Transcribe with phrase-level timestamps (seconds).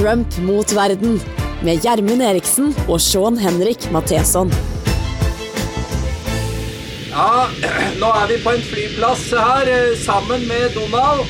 [0.00, 1.18] Trump mot verden
[1.60, 4.48] med Gjermund Eriksen og Sean Henrik Matheson.
[7.10, 7.50] Ja,
[8.00, 11.28] nå er vi på en flyplass her eh, sammen med Donald.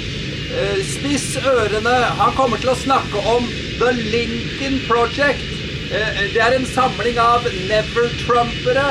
[0.55, 1.97] Eh, Spiss ørene.
[2.21, 3.49] Han kommer til å snakke om
[3.81, 5.43] The Lincoln Project.
[5.91, 8.87] Eh, Det er en samling av never-trumpere.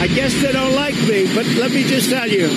[0.00, 2.48] I guess they don't like me, but let me just tell you,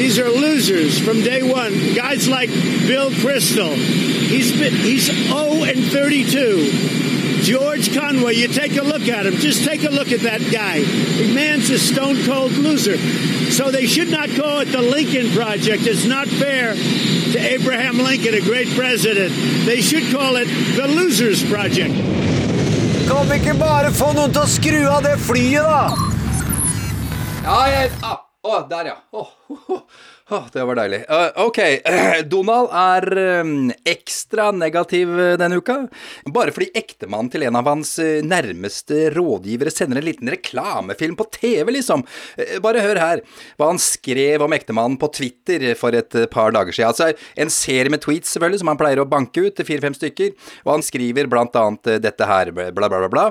[0.00, 1.74] these are losers from day one.
[1.94, 2.48] Guys like
[2.88, 7.42] Bill Crystal, he's been, he's 0 and 32.
[7.42, 9.34] George Conway, you take a look at him.
[9.34, 10.80] Just take a look at that guy.
[10.80, 12.96] The man's a stone cold loser.
[13.50, 15.86] So they should not call it the Lincoln Project.
[15.86, 19.34] It's not fair to Abraham Lincoln, a great president.
[19.66, 20.46] They should call it
[20.76, 21.94] the Losers Project.
[23.06, 26.10] Kan vi ikke bare få noen til å skru av det flyet, da?
[27.44, 28.96] Ja, jeg ah, Å, der, ja.
[29.12, 29.80] Å, å,
[30.30, 31.00] å, det var deilig.
[31.10, 31.58] Uh, ok,
[32.32, 33.06] Donald er
[33.40, 35.76] um, ekstra negativ eh, denne uka.
[36.30, 41.26] Bare fordi ektemannen til en av hans uh, nærmeste rådgivere sender en liten reklamefilm på
[41.34, 42.04] TV, liksom.
[42.62, 43.22] Bare hør her
[43.58, 46.92] hva han skrev om ektemannen på Twitter for et par dager siden.
[46.92, 47.10] Altså
[47.40, 50.32] en serie med tweets, selvfølgelig, som han pleier å banke ut fire-fem stykker.
[50.64, 53.26] Og han skriver blant annet dette her, bla, bla, bla, bla.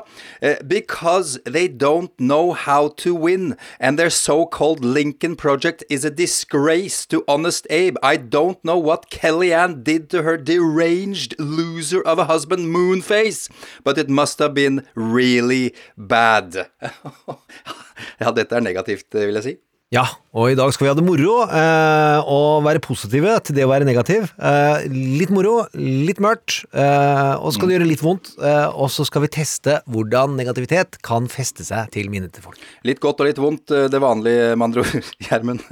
[0.67, 6.88] Because they don't know how to win, and their so-called Lincoln Project is a disgrace
[7.09, 7.97] to honest Abe.
[8.01, 13.49] I don't know what Kellyanne did to her deranged loser of a husband, Moonface,
[13.83, 16.69] but it must have been really bad.
[18.19, 19.57] ja, dette er negativt, vil jeg si.
[19.89, 20.03] Ja,
[20.37, 23.69] og i dag skal vi ha det moro, eh, og være positive til det å
[23.71, 24.27] være negativ.
[24.37, 24.83] Eh,
[25.17, 28.29] litt moro, litt mørkt, eh, og så skal det gjøre litt vondt.
[28.37, 32.59] Eh, og så skal vi teste hvordan negativitet kan feste seg til minnet til folk.
[32.85, 35.65] Litt godt og litt vondt, eh, det vanlige, med andre ord, Gjermund.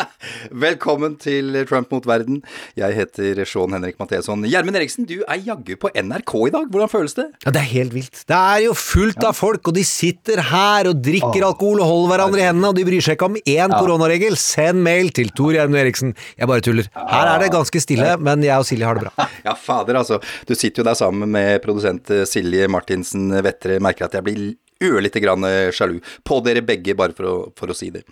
[0.66, 2.42] Velkommen til Trump mot verden.
[2.76, 4.44] Jeg heter Sean Henrik Matheson.
[4.44, 6.68] Gjermund Eriksen, du er jaggu på NRK i dag.
[6.68, 7.30] Hvordan føles det?
[7.46, 8.26] Ja, Det er helt vilt.
[8.28, 12.12] Det er jo fullt av folk, og de sitter her og drikker alkohol og holder
[12.12, 14.36] hverandre i hendene, og de bryr seg ikke om én koronaregel.
[14.40, 16.14] Send mail til Tor Gjermund Eriksen.
[16.38, 16.88] Jeg bare tuller.
[16.96, 19.28] Her er det ganske stille, men jeg og Silje har det bra.
[19.44, 20.20] Ja, fader, altså.
[20.48, 23.76] Du sitter jo der sammen med produsent eh, Silje Martinsen Vettre.
[23.84, 24.44] Merker at jeg blir
[24.82, 28.04] ørlite grann eh, sjalu på dere begge, bare for å, for å si det.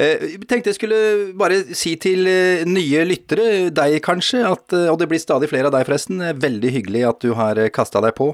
[0.00, 1.00] Eh, tenkte jeg skulle
[1.38, 5.76] bare si til eh, nye lyttere, deg kanskje, at, og det blir stadig flere av
[5.76, 8.32] deg forresten, veldig hyggelig at du har kasta deg på.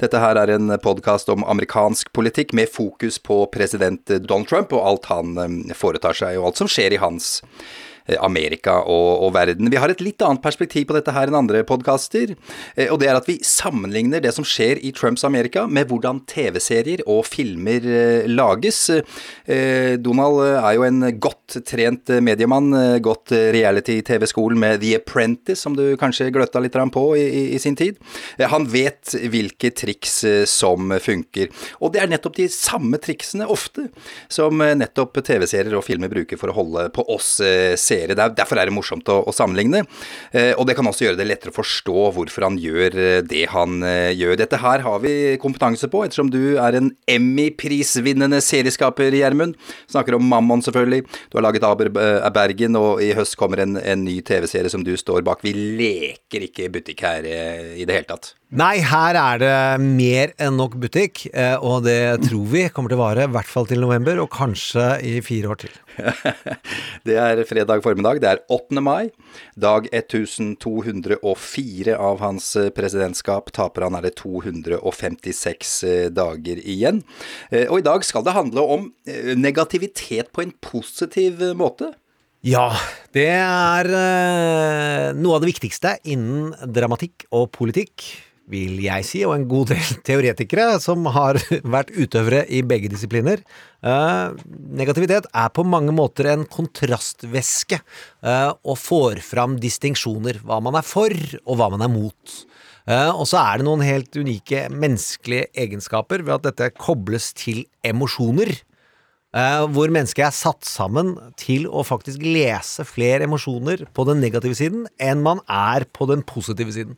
[0.00, 4.84] Dette her er en podkast om amerikansk politikk med fokus på president Donald Trump og
[4.84, 7.83] alt han foretar seg, og alt som skjer i hans eh,
[8.20, 9.70] Amerika og, og verden.
[9.72, 12.34] Vi har et litt annet perspektiv på dette her enn andre podkaster,
[12.76, 16.20] eh, og det er at vi sammenligner det som skjer i Trumps Amerika med hvordan
[16.30, 18.82] TV-serier og filmer eh, lages.
[18.90, 24.82] Eh, Donald eh, er jo en godt trent eh, mediemann, eh, gått eh, reality-TV-skolen med
[24.84, 27.96] The Apprentice, som du kanskje gløtta litt på i, i, sin tid.
[28.36, 31.48] Eh, Han vet hvilke triks eh, som funker,
[31.80, 33.88] og det er nettopp de samme triksene ofte
[34.28, 37.93] som eh, nettopp TV-serier og filmer bruker for å holde på oss eh, seere.
[37.94, 39.84] Er- Derfor er det morsomt å, å sammenligne,
[40.34, 43.44] Eh, og det kan også gjøre det lettere å forstå hvorfor han gjør eh, det
[43.52, 44.34] han eh, gjør.
[44.40, 45.12] Dette her har vi
[45.42, 49.54] kompetanse på, ettersom du er en Emmy-prisvinnende serieskaper, Gjermund.
[49.90, 51.04] Snakker om Mammon, selvfølgelig.
[51.30, 51.90] Du har laget Aber
[52.34, 55.44] Bergen, og i høst kommer en, en ny TV-serie som du står bak.
[55.46, 58.32] Vi leker ikke butikk her i det hele tatt.
[58.54, 63.00] Nei, her er det mer enn nok butikk, eh, og det tror vi kommer til
[63.00, 65.72] å vare i hvert fall til november, og kanskje i fire år til.
[67.08, 68.78] Det er fredag formiddag, det er 8.
[68.82, 69.10] mai,
[69.58, 73.50] dag 1204 av hans eh, presidentskap.
[73.54, 77.02] Taper han er det 256 eh, dager igjen.
[77.66, 78.82] Og i dag skal det handle om
[79.34, 81.90] negativitet på en positiv måte.
[82.46, 82.70] Ja,
[83.16, 83.84] det er
[85.18, 88.06] noe av det viktigste innen dramatikk og politikk,
[88.50, 91.38] vil jeg si, og en god del teoretikere som har
[91.76, 93.42] vært utøvere i begge disipliner.
[93.84, 94.34] Eh,
[94.80, 100.42] negativitet er på mange måter en kontrastvæske eh, og får fram distinksjoner.
[100.44, 101.14] Hva man er for,
[101.44, 102.36] og hva man er mot.
[102.84, 107.64] Eh, og så er det noen helt unike menneskelige egenskaper ved at dette kobles til
[107.84, 108.56] emosjoner.
[109.34, 114.84] Hvor mennesket er satt sammen til å faktisk lese flere emosjoner på den negative siden
[115.02, 116.94] enn man er på den positive siden.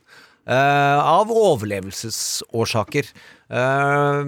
[0.47, 3.09] Eh, av overlevelsesårsaker.
[3.51, 4.19] Eh,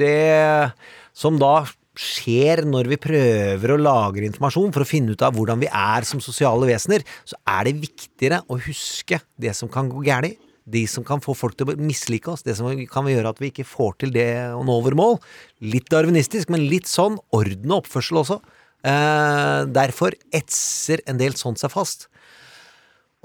[0.00, 0.72] det
[1.12, 5.60] som da skjer når vi prøver å lagre informasjon for å finne ut av hvordan
[5.60, 10.04] vi er som sosiale vesener, så er det viktigere å huske det som kan gå
[10.06, 10.40] galt.
[10.66, 13.52] De som kan få folk til å mislike oss, det som kan gjøre at vi
[13.52, 15.20] ikke får til det å nå våre mål.
[15.62, 18.40] Litt darwinistisk, men litt sånn orden og oppførsel også.
[18.82, 22.08] Eh, derfor etser en del sånt seg fast.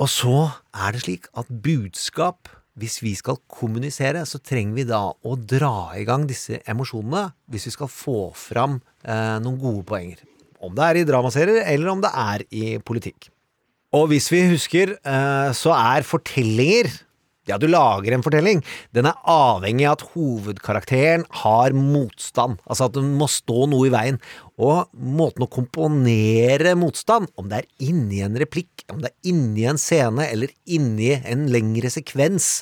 [0.02, 2.50] Og så er det slik at budskap
[2.80, 7.68] hvis vi skal kommunisere, så trenger vi da å dra i gang disse emosjonene hvis
[7.68, 10.24] vi skal få fram eh, noen gode poenger.
[10.62, 13.30] Om det er i dramaserier, eller om det er i politikk.
[13.98, 16.90] Og hvis vi husker, eh, så er fortellinger
[17.50, 18.62] ja, du lager en fortelling.
[18.94, 22.60] Den er avhengig av at hovedkarakteren har motstand.
[22.68, 24.20] Altså at det må stå noe i veien.
[24.62, 29.66] Og måten å komponere motstand, om det er inni en replikk, om det er inni
[29.70, 32.60] en scene eller inni en lengre sekvens,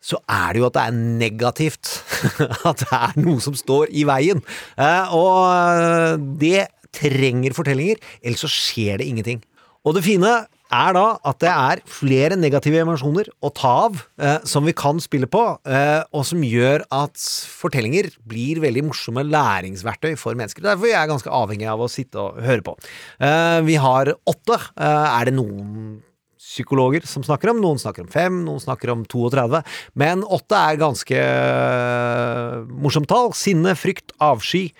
[0.00, 1.90] så er det jo at det er negativt.
[2.68, 4.40] At det er noe som står i veien.
[4.80, 9.44] Eh, og det trenger fortellinger, ellers så skjer det ingenting.
[9.84, 10.32] Og det fine
[10.70, 15.00] er da at det er flere negative emosjoner å ta av eh, som vi kan
[15.02, 17.18] spille på, eh, og som gjør at
[17.60, 20.64] fortellinger blir veldig morsomme læringsverktøy for mennesker.
[20.66, 22.76] Derfor er jeg ganske avhengig av å sitte og høre på.
[23.22, 24.60] Eh, vi har åtte.
[24.76, 26.00] Eh, er det noen
[26.40, 27.60] psykologer som snakker om.
[27.62, 29.62] Noen snakker om fem, noen snakker om 32.
[30.00, 33.30] Men åtte er ganske uh, morsomt tall.
[33.36, 34.70] Sinne, frykt, avsky,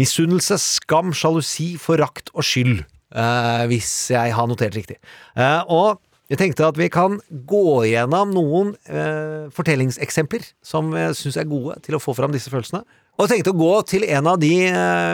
[0.00, 2.82] misunnelse, skam, sjalusi, forakt og skyld.
[3.14, 4.96] Uh, hvis jeg har notert riktig.
[5.38, 6.00] Uh, og
[6.32, 11.76] jeg tenkte at vi kan gå gjennom noen uh, fortellingseksempler som jeg syns er gode
[11.84, 12.82] til å få fram disse følelsene.
[13.22, 14.56] Og tenkte å gå til en av de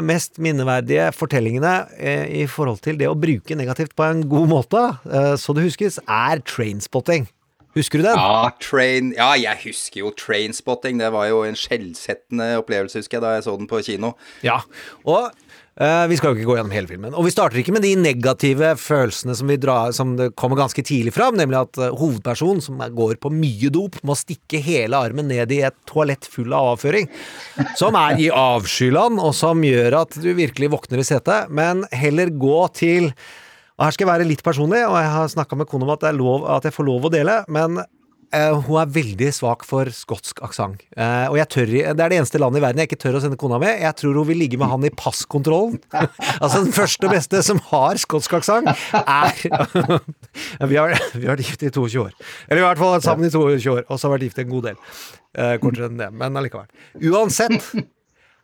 [0.00, 1.74] mest minneverdige fortellingene
[2.32, 4.80] i forhold til det å bruke negativt på en god måte,
[5.36, 7.28] så det huskes, er trainspotting.
[7.76, 8.16] Husker du den?
[8.16, 10.98] Ja, train, ja, jeg husker jo Trainspotting.
[10.98, 14.14] Det var jo en skjellsettende opplevelse, husker jeg, da jeg så den på kino.
[14.42, 14.58] Ja,
[15.04, 15.30] og
[15.78, 17.14] vi skal jo ikke gå gjennom hele filmen.
[17.16, 21.38] Og vi starter ikke med de negative følelsene som, drar, som kommer ganske tidlig fram,
[21.38, 25.62] nemlig at uh, hovedpersonen, som går på mye dop, må stikke hele armen ned i
[25.68, 27.08] et toalett full av avføring.
[27.80, 31.48] Som er i avskyland, og som gjør at du virkelig våkner i setet.
[31.54, 33.12] Men heller gå til
[33.80, 36.02] Og her skal jeg være litt personlig, og jeg har snakka med kona om at,
[36.04, 37.78] at jeg får lov å dele, men
[38.30, 40.84] Uh, hun er veldig svak for skotsk aksent.
[40.94, 43.22] Uh, og jeg tør, det er det eneste landet i verden jeg ikke tør å
[43.24, 43.80] sende kona med.
[43.82, 45.80] Jeg tror hun vil ligge med han i passkontrollen.
[46.42, 49.34] altså den første og beste som har skotsk aksent, er
[50.70, 52.14] vi, har, vi har vært gift i 22 år.
[52.46, 54.70] Eller i hvert fall sammen i 22 år, og så har vært gift en god
[54.70, 54.84] del.
[55.34, 56.70] Uh, kortere enn det, men allikevel.
[57.10, 57.58] Uansett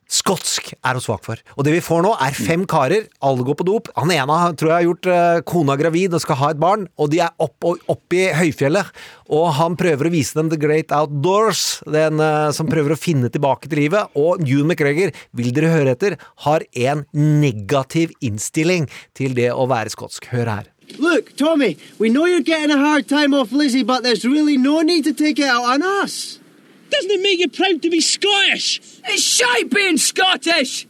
[0.06, 1.40] Skotsk er hun svak for.
[1.58, 3.08] Og det vi får nå, er fem karer.
[3.26, 3.90] Alle går på dop.
[3.98, 7.10] Han ene tror jeg har gjort uh, kona gravid og skal ha et barn, og
[7.10, 8.92] de er opp, opp i høyfjellet.
[9.34, 13.32] Og han prøver å vise dem The Great Outdoors, den uh, som prøver å finne
[13.34, 14.14] tilbake til livet.
[14.14, 18.86] Og Ewan McGregor, vil dere høre etter, har en negativ innstilling
[19.18, 20.30] til det å være skotsk.
[20.30, 20.72] Hør her.
[21.02, 24.82] Look, Tommy, we know you're getting a hard time off Lizzie, but there's really no
[24.82, 26.38] need to take it out on us.
[26.90, 28.80] Doesn't it make you proud to be Scottish?
[29.04, 30.86] It's shite being Scottish!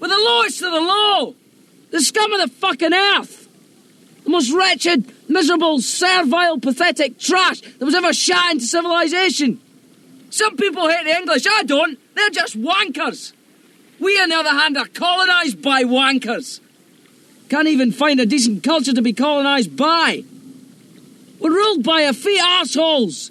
[0.00, 1.36] We're the lowest of the low!
[1.90, 3.48] The scum of the fucking earth!
[4.24, 9.60] The most wretched, miserable, servile, pathetic trash that was ever shot into civilization!
[10.30, 11.98] Some people hate the English, I don't.
[12.14, 13.32] They're just wankers.
[14.00, 16.60] We, on the other hand, are colonised by wankers.
[17.50, 20.24] Can't even find a decent culture to be colonised by.
[21.38, 23.30] We're ruled by a few assholes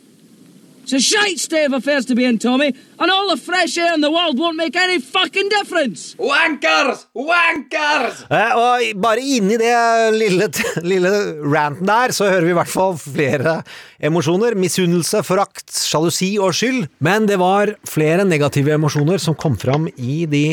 [0.92, 3.94] It's a shite state of affairs to be in, Tommy, and all the fresh air
[3.94, 6.18] in the world won't make any fucking difference!
[6.20, 7.06] Wankers!
[7.16, 8.26] Wankers!
[8.28, 9.72] Eh, og bare inni det
[10.18, 10.50] lille,
[10.92, 11.13] lille
[11.48, 13.56] ranten der, så hører vi i hvert fall flere
[14.04, 14.60] emosjoner.
[14.60, 16.89] Misunnelse, forakt, sjalusi og skyld.
[17.00, 20.46] Men det var flere negative emosjoner som kom fram i de,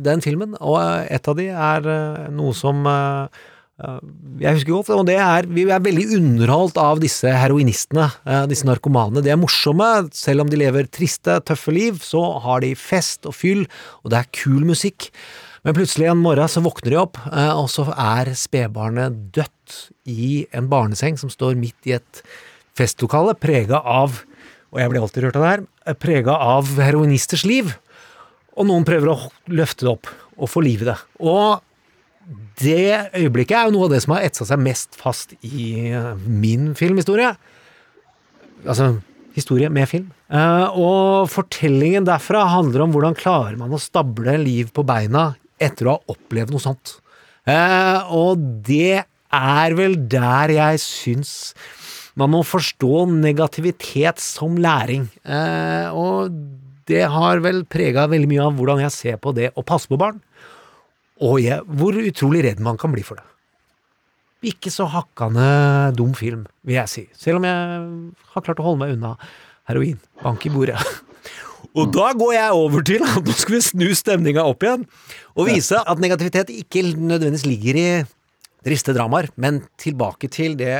[0.00, 3.44] den filmen, og et av de er eh, noe som eh,
[3.80, 8.66] jeg husker godt, og det er, Vi er veldig underholdt av disse heroinistene, eh, disse
[8.68, 9.22] narkomane.
[9.24, 13.34] De er morsomme, selv om de lever triste, tøffe liv, så har de fest og
[13.34, 13.66] fyll,
[14.04, 15.10] og det er kul musikk.
[15.64, 20.46] Men plutselig en morgen så våkner de opp, eh, og så er spedbarnet dødt i
[20.52, 22.22] en barneseng som står midt i et
[22.76, 24.24] festlokale, prega av,
[24.72, 27.76] og jeg blir alltid rørt av det her, eh, prega av heroinisters liv.
[28.56, 30.06] Og noen prøver å løfte det opp
[30.36, 30.98] og få liv i det.
[31.20, 31.60] Og
[32.60, 36.12] det øyeblikket er jo noe av det som har etsa seg mest fast i eh,
[36.26, 37.32] min filmhistorie.
[38.66, 38.92] Altså
[39.34, 40.08] historie med film.
[40.30, 45.86] Uh, og fortellingen derfra handler om hvordan klarer man å stable liv på beina etter
[45.86, 46.96] å ha opplevd noe sånt.
[47.48, 51.34] Uh, og det er vel der jeg syns
[52.18, 55.06] man må forstå negativitet som læring.
[55.94, 56.34] Og
[56.90, 59.96] det har vel prega veldig mye av hvordan jeg ser på det å passe på
[59.96, 60.18] barn.
[61.20, 63.26] Og jeg, hvor utrolig redd man kan bli for det.
[64.50, 65.44] Ikke så hakkande
[65.98, 67.02] dum film, vil jeg si.
[67.12, 67.80] Selv om jeg
[68.32, 69.14] har klart å holde meg unna
[69.68, 69.98] heroin.
[70.22, 70.80] Bank i bordet.
[71.78, 74.86] Og da går jeg over til at nå skal vi snu stemninga opp igjen,
[75.38, 77.84] og vise at negativitet ikke nødvendigvis ligger i
[78.66, 79.28] triste dramaer.
[79.40, 80.74] Men tilbake til det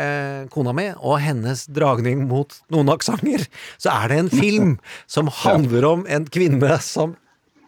[0.51, 3.47] kona mi og hennes dragning mot noen aksenter.
[3.79, 4.73] Så er det en film
[5.07, 7.15] som handler om en kvinne som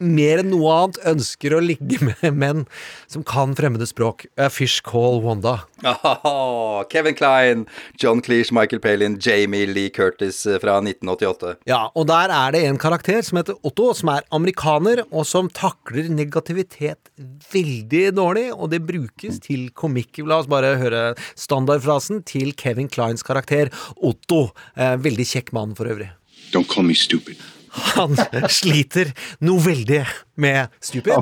[0.02, 2.64] mer enn noe annet ønsker å ligge med menn
[3.10, 4.26] som kan fremmede språk.
[4.36, 5.60] A Fish Call Wanda.
[5.82, 7.64] Oh, Kevin Klein,
[7.98, 11.56] John Cleese, Michael Palin, Jamie Lee Curtis eh, fra 1988.
[11.70, 15.50] Ja, og der er det en karakter som heter Otto, som er amerikaner, og som
[15.52, 17.12] takler negativitet
[17.52, 20.22] veldig dårlig, og det brukes til komikk.
[20.26, 21.02] La oss bare høre
[21.38, 24.48] standardfrasen til Kevin Kleins karakter Otto.
[24.76, 26.12] Eh, veldig kjekk mann for øvrig.
[26.52, 27.40] Don't call me stupid.
[27.72, 28.16] Han
[28.52, 29.08] sliter
[29.44, 30.02] noe veldig
[30.42, 31.12] med stupid.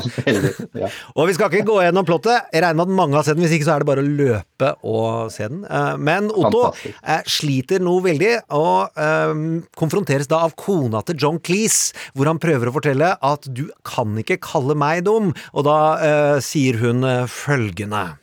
[0.75, 0.89] Ja.
[1.15, 2.49] Og vi skal ikke gå gjennom plottet.
[2.55, 3.45] Jeg regner med at mange har sett den.
[3.47, 5.61] Hvis ikke så er det bare å løpe og se den.
[5.67, 6.97] Eh, Men Otto Fantastisk.
[7.15, 9.35] eh, sliter noe veldig, og eh,
[9.79, 14.19] konfronteres da av kona til John Cleese, hvor han prøver å fortelle at du kan
[14.23, 15.31] ikke kalle meg dum.
[15.55, 18.17] Og da eh, sier hun følgende.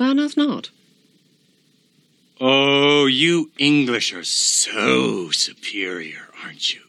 [0.00, 0.70] Why not?
[2.40, 6.80] Oh, you English are so superior, aren't you?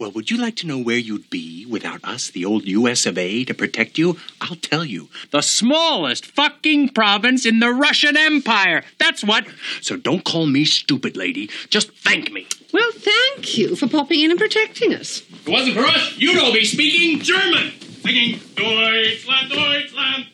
[0.00, 3.18] Well, would you like to know where you'd be without us, the old US of
[3.18, 4.16] A, to protect you?
[4.40, 5.10] I'll tell you.
[5.30, 8.82] The smallest fucking province in the Russian Empire.
[8.98, 9.46] That's what.
[9.82, 11.50] So don't call me stupid, lady.
[11.68, 12.46] Just thank me.
[12.72, 15.18] Well, thank you for popping in and protecting us.
[15.18, 17.72] If it wasn't for us, you'd all be speaking German.
[18.00, 20.26] Singing Deutschland, Deutschland,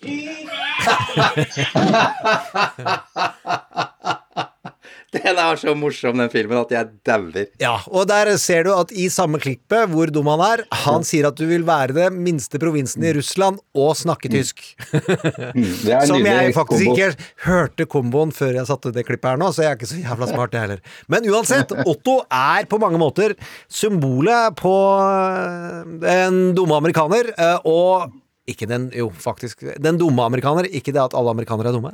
[5.25, 7.47] Den er så morsom, den filmen, at jeg dauer.
[7.63, 11.29] Ja, og der ser du at i samme klippet hvor dum han er, han sier
[11.31, 14.63] at du vil være det minste provinsen i Russland og snakke tysk.
[14.93, 16.97] Det er en Som jeg faktisk kombo.
[16.97, 20.01] ikke hørte komboen før jeg satte det klippet her nå, så jeg er ikke så
[20.03, 20.83] jævla smart, jeg heller.
[21.13, 23.35] Men uansett, Otto er på mange måter
[23.73, 28.13] symbolet på øh, en dumme amerikaner, øh, og
[28.47, 31.93] ikke den, jo, faktisk, den dumme amerikaner, ikke det at alle amerikanere er dumme.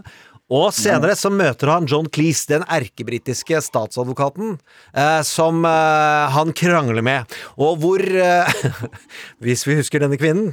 [0.52, 4.58] Og senere så møter han John Cleese, den erkebritiske statsadvokaten,
[4.92, 8.66] eh, som eh, han krangler med, og hvor, eh,
[9.44, 10.52] hvis vi husker denne kvinnen,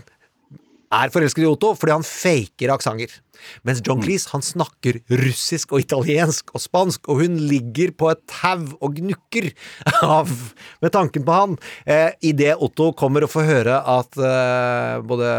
[0.90, 3.14] er forelsket i Otto fordi han faker aksenter.
[3.64, 8.22] Mens John Cleese han snakker russisk og italiensk og spansk, og hun ligger på et
[8.30, 9.52] tau og gnukker
[10.04, 10.32] av
[10.84, 11.58] med tanken på han.
[11.86, 15.34] Eh, Idet Otto kommer og får høre at eh, både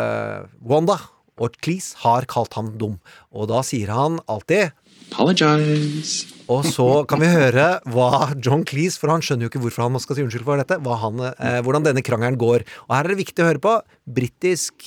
[0.65, 1.01] Wanda
[1.41, 2.99] og Cleese har kalt ham dum.
[3.33, 4.77] Og da sier han alltid
[5.11, 6.29] Apologize.
[6.47, 9.99] og så kan vi høre hva John Cleese, for han skjønner jo ikke hvorfor han
[10.03, 12.63] skal si unnskyld for dette, han, eh, hvordan denne krangelen går.
[12.87, 13.75] Og her er det viktig å høre på
[14.07, 14.87] britisk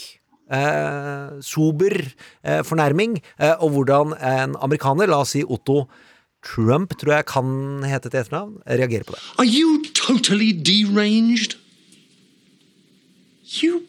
[1.42, 1.96] sober
[2.44, 5.86] eh, fornærming, eh, og hvordan en amerikaner, la oss si Otto
[6.44, 9.24] Trump, tror jeg kan hete til etternavn, reagerer på det.
[9.40, 11.56] Are you totally deranged?
[13.64, 13.84] You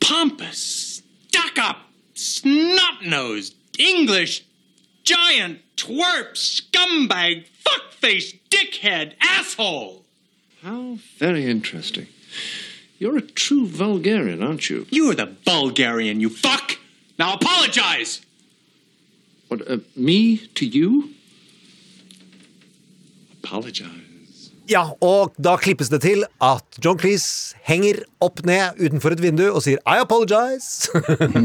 [0.00, 1.76] pompous, stuck up,
[2.14, 4.42] snot nosed, English
[5.08, 10.04] giant, twerp, scumbag, fuckface, dickhead, asshole!
[10.62, 12.08] How very interesting.
[12.98, 14.86] You're a true Bulgarian, aren't you?
[14.90, 16.78] You're the Bulgarian, you fuck!
[17.18, 18.20] Now apologize!
[19.46, 21.10] What, uh, me to you?
[23.42, 24.08] Apologize.
[24.68, 29.46] Ja, og da klippes det til at John Cleese henger opp ned utenfor et vindu
[29.46, 30.90] og sier 'I apologize'.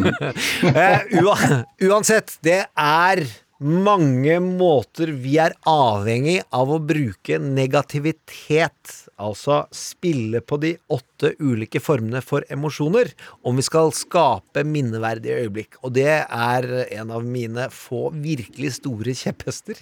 [0.68, 3.24] uh, uansett, det er
[3.64, 11.80] mange måter vi er avhengig av å bruke negativitet, altså spille på de åtte ulike
[11.84, 13.14] formene for emosjoner,
[13.48, 15.80] om vi skal skape minneverdige øyeblikk.
[15.84, 19.80] Og det er en av mine få virkelig store kjepphester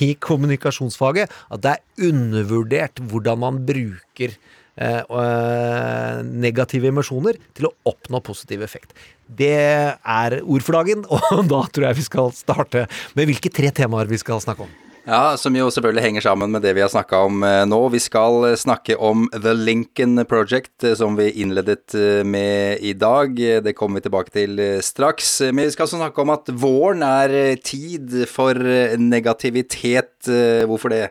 [0.00, 4.36] i kommunikasjonsfaget, at det er undervurdert hvordan man bruker
[6.24, 8.94] negative emosjoner til å oppnå positiv effekt.
[9.30, 12.86] Det er ord for dagen, og da tror jeg vi skal starte
[13.18, 14.78] med hvilke tre temaer vi skal snakke om.
[15.10, 17.78] Ja, som jo selvfølgelig henger sammen med det vi har snakka om eh, nå.
[17.90, 22.92] Vi skal eh, snakke om The Lincoln Project, eh, som vi innledet eh, med i
[22.94, 23.32] dag.
[23.40, 25.40] Eh, Det kommer vi tilbake til eh, straks.
[25.40, 30.12] Eh, Men vi skal også snakke om at våren er eh, tid for eh, negativitet.
[30.28, 31.06] Eh, Hvorfor det?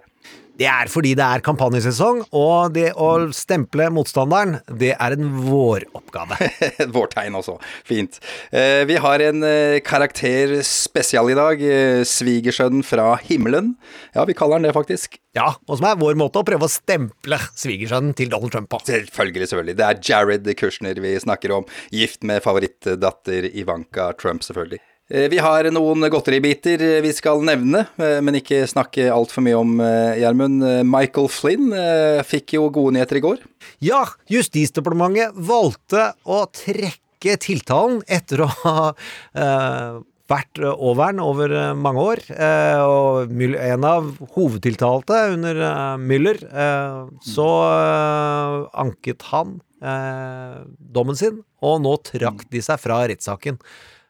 [0.60, 6.36] Det er fordi det er kampanjesesong, og det å stemple motstanderen, det er en våroppgave.
[6.96, 7.56] Vårtegn også.
[7.88, 8.20] Fint.
[8.52, 11.64] Eh, Vi har en eh, karakter spesial i dag.
[11.64, 13.72] eh, Svigersønnen fra himmelen.
[14.18, 15.16] Ja, vi kaller han det faktisk.
[15.38, 18.82] Ja, og som er vår måte å prøve å stemple svigersønnen til Donald Trump på.
[18.90, 19.78] Selvfølgelig, selvfølgelig.
[19.80, 21.68] Det er Jared Kushner vi snakker om.
[21.96, 24.82] Gift med favorittdatter Ivanka Trump, selvfølgelig.
[25.10, 29.80] Eh, Vi har noen godteribiter vi skal nevne, eh, men ikke snakke altfor mye om,
[29.82, 30.62] eh, Gjermund.
[30.64, 33.40] Eh, Michael Flynn eh, fikk jo gode nyheter i går.
[33.82, 38.94] Ja, Justisdepartementet valgte å trekke tiltalen etter å ha
[39.34, 40.00] eh,
[40.30, 42.20] vært over'n over eh, mange år.
[42.30, 51.18] eh, Og en av hovedtiltalte under eh, Müller, eh, så eh, anket han eh, dommen
[51.18, 53.58] sin, og nå trakk de seg fra rettssaken.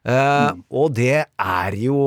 [0.07, 1.99] Eh, og det er jo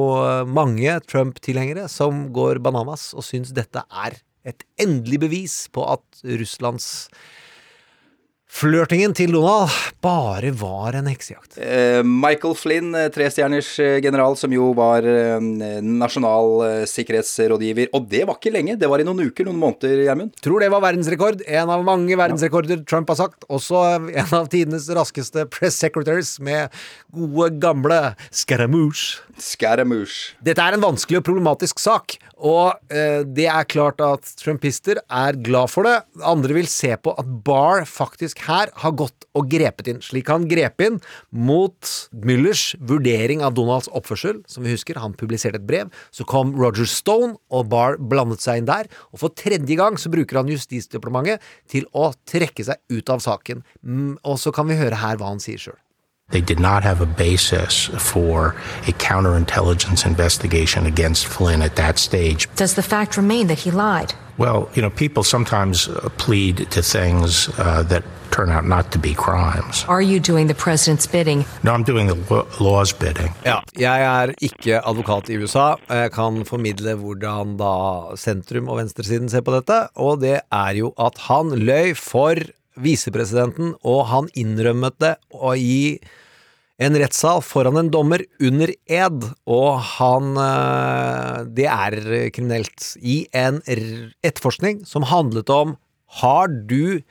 [0.49, 4.17] mange Trump-tilhengere som går bananas og syns dette er
[4.49, 6.89] et endelig bevis på at Russlands
[8.53, 11.57] flørtingen til Donald bare var en heksejakt.
[11.63, 15.07] Eh, Michael Flynn, eh, trestjerners eh, general, som jo var
[15.83, 17.91] nasjonal sikkerhetsrådgiver.
[17.97, 20.35] Og det var ikke lenge, det var i noen uker, noen måneder, Gjermund.
[20.43, 21.45] Tror det var verdensrekord.
[21.47, 23.47] En av mange verdensrekorder Trump har sagt.
[23.53, 23.79] Også
[24.11, 26.75] en av tidenes raskeste press secretaries med
[27.15, 29.23] gode, gamle Scaramouche.
[29.43, 30.37] Scaramouche.
[30.45, 35.71] Dette er en vanskelig og problematisk sak, og det er klart at trumpister er glad
[35.73, 35.97] for det.
[36.27, 40.49] Andre vil se på at Barr faktisk her har gått og grepet inn, slik han
[40.51, 40.99] grep inn
[41.31, 44.43] mot Müllers vurdering av Donalds oppførsel.
[44.51, 45.93] Som vi husker, han publiserte et brev.
[46.15, 48.91] Så kom Roger Stone, og Barr blandet seg inn der.
[49.13, 53.65] Og for tredje gang så bruker han Justisdepartementet til å trekke seg ut av saken.
[53.83, 55.81] Mm, og så kan vi høre her hva han sier sjøl.
[56.33, 58.55] They did not have a basis for
[58.89, 62.49] a counterintelligence investigation against Flynn at that stage.
[62.57, 64.15] Does the fact remain that he lied?
[64.39, 68.99] Well, you know, people sometimes uh, plead to things uh, that turn out not to
[68.99, 69.85] be crimes.
[69.89, 71.45] Are you doing the president's bidding?
[71.63, 72.17] No, I'm doing the
[72.59, 73.35] law's bidding.
[73.45, 75.77] Ja, jeg er ikke advokat i USA.
[75.89, 77.75] Jeg kan formidle hvordan da
[78.17, 82.41] sentrum og venstresiden ser på dette, og det er jo at han løy for
[82.81, 86.01] visepresidenten, og han innrømmet det og i
[86.87, 91.97] en rettssal foran en dommer under ed, og han eh, Det er
[92.35, 92.95] kriminelt.
[93.03, 95.77] I en etterforskning som handlet om
[96.23, 97.03] Har du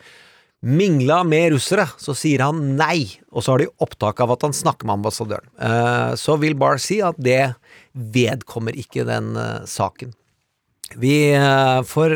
[0.61, 4.53] mingla med russere, så sier han nei, og så har de opptak av at han
[4.53, 5.49] snakker med ambassadøren.
[5.57, 7.55] Eh, Så vil Barr si at det
[7.93, 10.13] vedkommer ikke den eh, saken.
[11.01, 11.31] Vi
[11.87, 12.13] får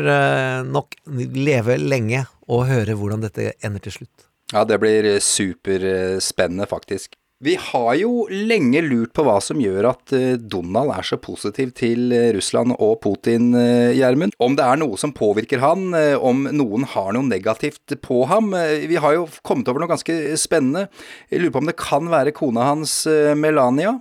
[0.68, 0.98] nok
[1.32, 4.26] leve lenge og høre hvordan dette ender til slutt.
[4.52, 7.16] Ja, det blir superspennende, faktisk.
[7.38, 11.74] Vi har jo lenge lurt på hva som gjør at eh, Donald er så positiv
[11.76, 14.32] til eh, Russland og Putin, eh, Gjermund.
[14.40, 18.54] Om det er noe som påvirker han, om noen har noe negativt på ham.
[18.88, 20.86] Vi har jo kommet over noe ganske spennende.
[21.28, 23.02] Jeg lurer på om det kan være kona hans,
[23.36, 23.98] Melania?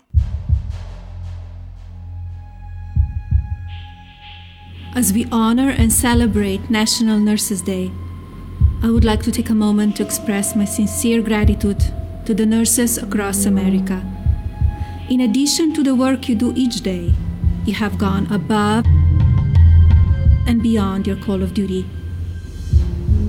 [4.96, 7.92] As we honor and celebrate National Nurses Day,
[8.82, 11.84] I would like to take a moment to express my sincere gratitude
[12.26, 14.02] to the nurses across America.
[15.10, 17.14] In addition to the work you do each day,
[17.66, 18.86] you have gone above
[20.48, 21.86] and beyond your call of duty.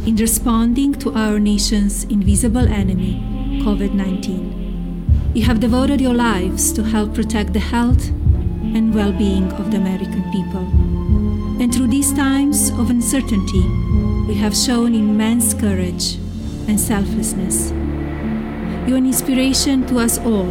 [0.06, 3.20] In responding to our nation's invisible enemy,
[3.64, 9.52] COVID 19, you have devoted your lives to help protect the health and well being
[9.52, 10.64] of the American people.
[11.60, 13.64] And through these times of uncertainty,
[14.26, 16.14] we have shown immense courage
[16.66, 17.72] and selflessness.
[18.86, 20.50] You're an inspiration to us all,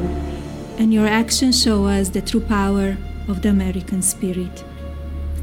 [0.77, 2.97] and your actions show us the true power
[3.29, 4.63] of the American spirit.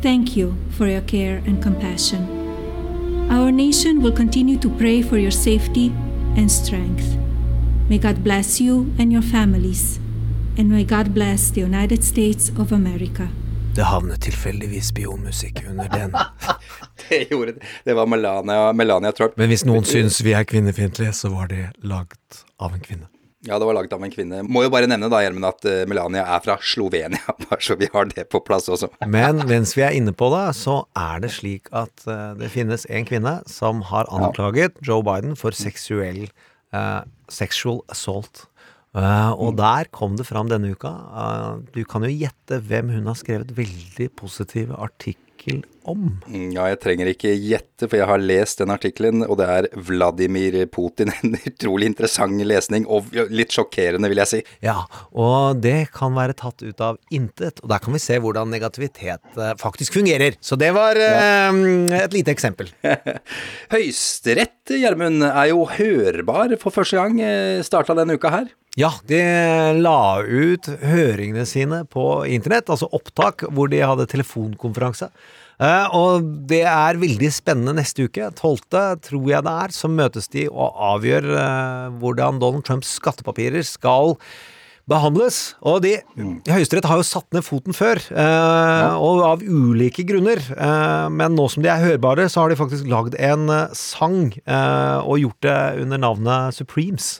[0.03, 2.29] Thank you for your care and compassion.
[3.31, 5.95] Our nation will continue to pray for your safety
[6.37, 7.17] and strength.
[7.89, 9.99] May God bless you and your families,
[10.59, 13.29] and may God bless the United States of America.
[13.75, 16.13] Det havnet tilfeldigvis spionmusikk under den.
[17.23, 17.73] Det gjorde det.
[17.85, 19.37] Det var Melania, Melania Trump.
[19.37, 23.09] Men hvis noen syns vi er kvinnefiendtlige, så var det laget av en kvinne.
[23.43, 24.45] Ja, det var laget av en kvinne.
[24.47, 27.89] Må jo bare nevne da, Gjermund, at eh, Melania er fra Slovenia, bare så vi
[27.91, 28.93] har det på plass også.
[29.03, 32.87] Men mens vi er inne på det, så er det slik at eh, det finnes
[32.87, 36.29] en kvinne som har anklaget Joe Biden for seksuell
[36.71, 38.47] uh, sexual assault.
[38.95, 40.93] Uh, og der kom det fram denne uka.
[41.11, 46.09] Uh, du kan jo gjette hvem hun har skrevet veldig positive artikkel om.
[46.53, 50.59] Ja, jeg trenger ikke gjette, for jeg har lest den artikkelen, og det er Vladimir
[50.73, 51.13] Putin.
[51.23, 54.41] En utrolig interessant lesning, og litt sjokkerende, vil jeg si.
[54.65, 54.83] Ja,
[55.15, 57.63] og det kan være tatt ut av intet.
[57.63, 60.39] Og der kan vi se hvordan negativitet eh, faktisk fungerer.
[60.43, 61.61] Så det var eh,
[62.01, 62.73] et lite eksempel.
[63.75, 67.23] Høyesterett, Gjermund, er jo hørbar for første gang.
[67.67, 68.51] Starta denne uka her.
[68.79, 69.21] Ja, de
[69.85, 75.11] la ut høringene sine på internett, altså opptak, hvor de hadde telefonkonferanse.
[75.63, 78.31] Eh, og det er veldig spennende neste uke.
[78.35, 78.65] 12.
[79.07, 84.17] tror jeg det er, så møtes de og avgjør eh, hvordan Donald Trumps skattepapirer skal
[84.91, 85.55] behandles.
[85.63, 85.95] Og de,
[86.51, 90.43] Høyesterett har jo satt ned foten før, eh, og av ulike grunner.
[90.43, 93.47] Eh, men nå som de er hørbare, så har de faktisk lagd en
[93.79, 97.15] sang eh, og gjort det under navnet Supremes.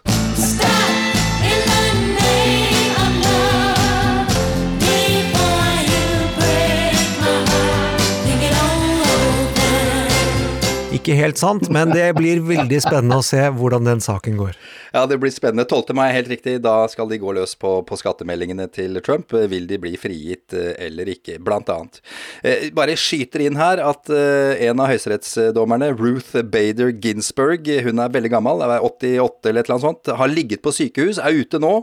[11.03, 14.55] Ikke helt sant, men det blir veldig spennende å se hvordan den saken går.
[14.95, 15.65] Ja, det blir spennende.
[15.67, 15.91] 12.
[15.99, 16.61] mai helt riktig.
[16.63, 19.35] Da skal de gå løs på, på skattemeldingene til Trump.
[19.51, 21.99] Vil de bli frigitt eh, eller ikke, blant annet.
[22.47, 28.13] Eh, bare skyter inn her at eh, en av høyesterettsdommerne, Ruth Bader Ginsburg, hun er
[28.15, 31.59] veldig gammel, er 88 eller et eller annet sånt, har ligget på sykehus, er ute
[31.63, 31.79] nå,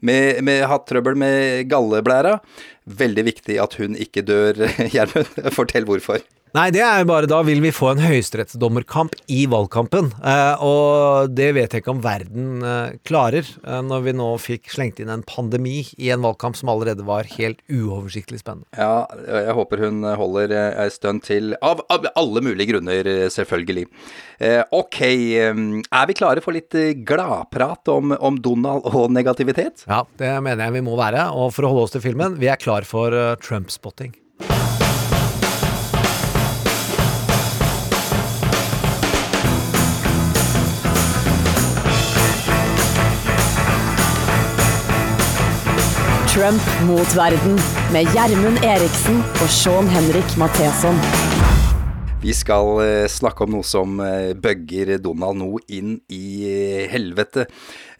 [0.00, 2.38] med, med hatt trøbbel med galleblæra.
[2.88, 5.42] Veldig viktig at hun ikke dør, Gjermund.
[5.52, 6.22] Fortell hvorfor.
[6.52, 10.10] Nei, det er jo bare da vil vi få en høyesterettsdommerkamp i valgkampen.
[10.20, 14.68] Eh, og det vet jeg ikke om verden eh, klarer, eh, når vi nå fikk
[14.74, 18.68] slengt inn en pandemi i en valgkamp som allerede var helt uoversiktlig spennende.
[18.76, 23.86] Ja, jeg håper hun holder ei stund til, av, av, alle mulige grunner, selvfølgelig.
[24.76, 26.76] Ok, er vi klare for litt
[27.08, 29.86] gladprat om, om Donald og negativitet?
[29.88, 31.30] Ja, det mener jeg vi må være.
[31.32, 34.18] Og for å holde oss til filmen, vi er klar for Trump-spotting.
[46.32, 47.58] Trump mot verden
[47.92, 50.96] med Gjermund Eriksen og Sean Henrik Matheson.
[52.22, 57.44] Vi skal eh, snakke om noe som eh, bøgger Donald nå inn i eh, helvete.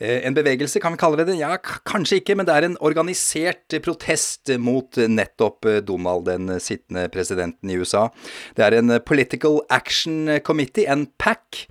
[0.00, 1.36] En bevegelse, kan vi kalle det?
[1.36, 7.70] Ja, kanskje ikke, men det er en organisert protest mot nettopp Donald, den sittende presidenten
[7.70, 8.08] i USA.
[8.56, 11.66] Det er en Political Action Committee, en PAC.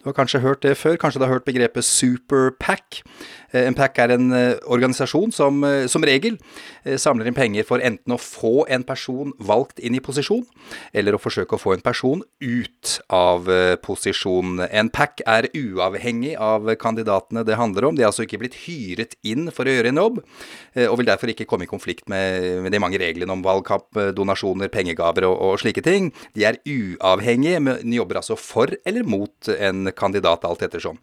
[0.00, 3.02] Du har kanskje hørt det før, kanskje du har hørt begrepet Super PAC.
[3.52, 6.36] En PAC er en eh, organisasjon som eh, som regel
[7.00, 10.46] samler inn penger for enten å få en person valgt inn i posisjon,
[10.96, 13.50] eller å forsøke å få en person ut av
[13.84, 14.62] posisjon.
[14.64, 17.98] En PAC er uavhengig av kandidatene det handler om.
[17.98, 20.22] De er altså ikke blitt hyret inn for å gjøre en jobb,
[20.86, 25.28] og vil derfor ikke komme i konflikt med de mange reglene om valgkamp, donasjoner, pengegaver
[25.28, 26.08] og, og slike ting.
[26.32, 30.96] De er uavhengige, men jobber altså for eller mot en kandidat, alt ettersom.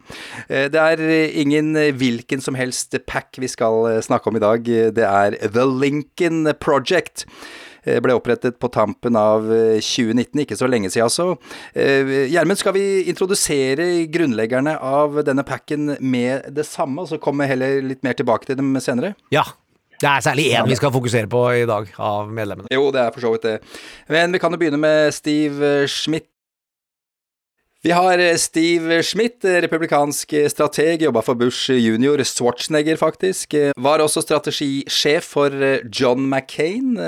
[0.48, 1.06] Det er
[1.38, 1.70] ingen
[2.02, 4.64] hvilken hvilken som helst pack vi skal eh, snakke om i dag.
[4.64, 7.26] Det er The Lincoln Project
[7.84, 9.48] eh, ble opprettet på tampen av
[9.80, 11.36] 2019, eh, ikke så lenge siden altså.
[11.74, 17.82] Gjermund, skal vi introdusere grunnleggerne av denne packen med det samme, og så komme heller
[17.82, 19.14] litt mer tilbake til dem senere?
[19.30, 19.44] Ja.
[19.98, 22.70] Det er særlig én vi skal fokusere på i dag, av medlemmene.
[22.70, 23.56] Jo, det er for så vidt det.
[24.06, 26.28] Men vi kan jo begynne med Steve Schmidt
[27.82, 33.54] vi har eh, Steve Schmidt, eh, republikansk strateg, jobba for Bush junior, Schwarzenegger faktisk.
[33.54, 35.54] Eh, var også strategisjef for
[35.86, 36.98] John McCain.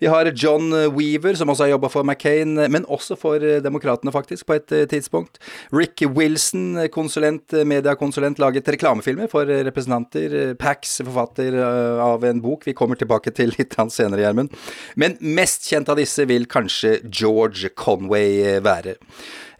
[0.00, 4.46] Vi har John Weaver, som også har jobba for McCain, men også for Demokratene, faktisk,
[4.48, 5.36] på et tidspunkt.
[5.76, 10.54] Rick Wilson, konsulent, mediekonsulent, laget reklamefilmer for representanter.
[10.58, 11.58] Pax, forfatter
[12.00, 14.56] av en bok vi kommer tilbake til litt senere, Gjermund.
[14.96, 18.96] Men mest kjent av disse vil kanskje George Conway være.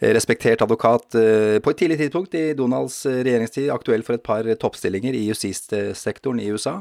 [0.00, 4.22] Eh, respektert advokat eh, på et tidlig tidspunkt i Donalds eh, regjeringstid, aktuell for et
[4.22, 6.76] par toppstillinger i justissektoren i USA.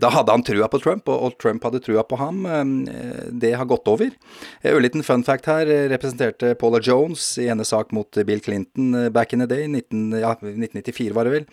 [0.00, 2.46] Da hadde han trua på Trump, og Trump hadde trua på ham.
[3.28, 4.12] Det har gått over.
[4.66, 5.68] Ørliten fun fact her.
[5.92, 9.66] Representerte Paula Jones i hennes sak mot Bill Clinton back in the day.
[9.68, 11.46] 19, ja, 1994 var det vel.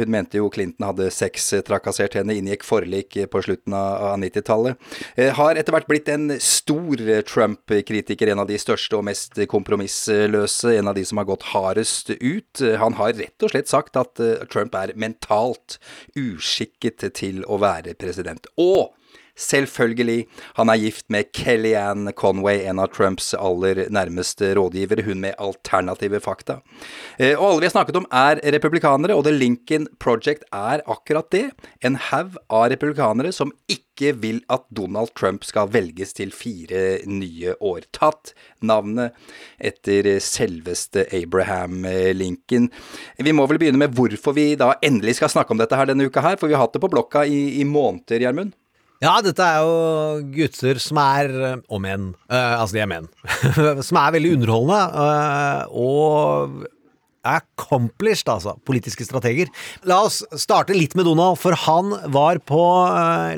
[0.00, 4.78] Hun mente jo Clinton hadde sextrakassert henne, inngikk forlik på slutten av 90-tallet.
[5.38, 10.74] Har etter hvert blitt en stor Trump-kritiker, en av de største og mest kompromiss løse,
[10.76, 12.62] en av de som har gått hardest ut.
[12.80, 15.78] Han har rett og slett sagt at eh, Trump er mentalt
[16.18, 18.48] uskikket til å være president.
[18.60, 18.92] Og
[19.34, 20.28] Selvfølgelig.
[20.54, 26.20] Han er gift med Kellyanne Conway, en av Trumps aller nærmeste rådgivere, hun med alternative
[26.22, 26.60] fakta.
[27.18, 31.32] Eh, og alle vi har snakket om er republikanere, og The Lincoln Project er akkurat
[31.34, 31.48] det.
[31.82, 37.58] En haug av republikanere som ikke vil at Donald Trump skal velges til fire nye
[37.58, 37.90] år.
[37.94, 39.18] Tatt navnet
[39.58, 41.82] etter selveste Abraham
[42.14, 42.70] Lincoln.
[43.18, 46.06] Vi må vel begynne med hvorfor vi da endelig skal snakke om dette her denne
[46.06, 48.54] uka her, for vi har hatt det på blokka i, i måneder, Gjermund.
[49.02, 51.32] Ja, dette er jo gutter som er
[51.68, 52.12] Og menn.
[52.30, 53.08] Uh, altså, de er menn.
[53.86, 54.80] som er veldig underholdende.
[54.94, 56.64] Uh, og
[57.24, 58.54] accomplished, altså.
[58.68, 59.48] Politiske strateger.
[59.88, 62.60] La oss starte litt med Donald, for han var på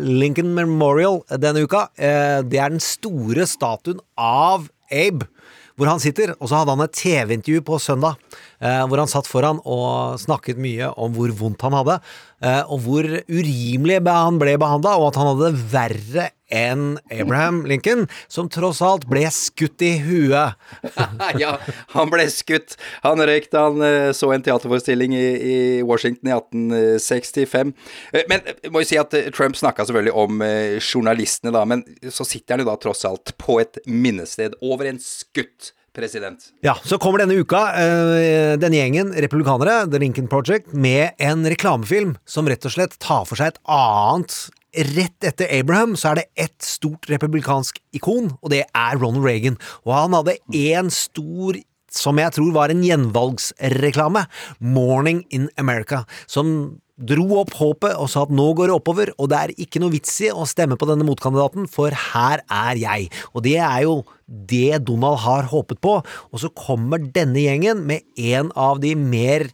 [0.03, 1.87] Lincoln Memorial denne uka.
[1.95, 5.29] det er den store statuen av Abe
[5.77, 6.35] hvor han sitter.
[6.41, 8.17] Og så hadde han et TV-intervju på søndag
[8.61, 11.99] eh, hvor han satt foran og snakket mye om hvor vondt han hadde,
[12.45, 17.65] eh, og hvor urimelig han ble behandla, og at han hadde det verre enn Abraham
[17.67, 20.57] Lincoln, som tross alt ble skutt i huet.
[21.43, 21.57] ja,
[21.95, 22.77] han ble skutt.
[23.07, 25.57] Han røyk da han uh, så en teaterforestilling i, i,
[25.87, 27.75] Washington i 1865.
[28.15, 30.45] Uh, men jeg må jo si at Trump snakka selvfølgelig om
[30.81, 31.83] journalistene, da, men
[32.13, 36.39] så sitter han jo da tross alt på et minnested over en skutt president.
[36.61, 42.17] Ja, så kommer denne uka uh, denne gjengen republikanere, The Lincoln Project, med en reklamefilm
[42.29, 44.37] som rett og slett tar for seg et annet
[44.77, 49.57] Rett etter Abraham så er det ett stort republikansk ikon, og det er Ronald Reagan.
[49.87, 51.57] Og han hadde én stor
[51.97, 54.27] som jeg tror var en gjenvalgsreklame,
[54.61, 59.29] Morning in America, som dro opp håpet og sa at nå går det oppover, og
[59.33, 63.11] det er ikke noe vits i å stemme på denne motkandidaten, for her er jeg.
[63.35, 65.99] Og det er jo det Donald har håpet på.
[66.33, 69.47] Og så kommer denne gjengen med en av de mer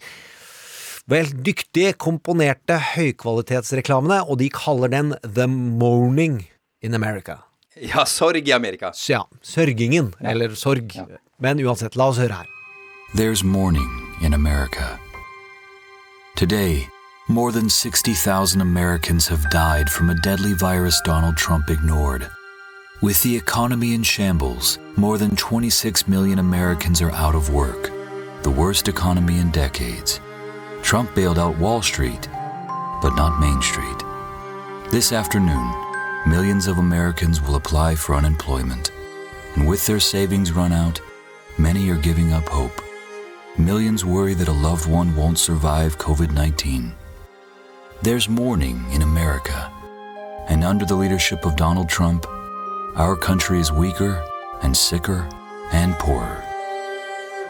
[1.11, 6.45] Vel, dyktige, komponerte høykvalitetsreklamene, og de kaller den The Morning
[6.83, 7.41] in America.
[7.75, 8.93] Ja, sorg i Amerika.
[9.09, 10.95] Ja, sørgingen, eller sorg.
[11.43, 12.47] Men uansett, la oss høre her.
[13.17, 13.89] There's morning
[14.23, 14.99] in America.
[16.37, 16.87] Today,
[17.29, 22.31] more than 60,000 Americans have died from a deadly virus Donald Trump ignored.
[23.03, 27.91] With the economy in shambles, more than 26 million Americans are out of work,
[28.45, 30.21] the worst economy in decades.
[30.83, 32.29] Trump bailed out Wall Street,
[33.01, 34.03] but not Main Street.
[34.91, 35.73] This afternoon,
[36.27, 38.91] millions of Americans will apply for unemployment,
[39.55, 41.01] and with their savings run out,
[41.57, 42.79] many are giving up hope.
[43.57, 46.93] Millions worry that a loved one won't survive COVID 19.
[48.03, 49.73] There's mourning in America,
[50.49, 52.27] and under the leadership of Donald Trump,
[52.97, 54.23] our country is weaker
[54.63, 55.29] and sicker
[55.73, 56.43] and poorer.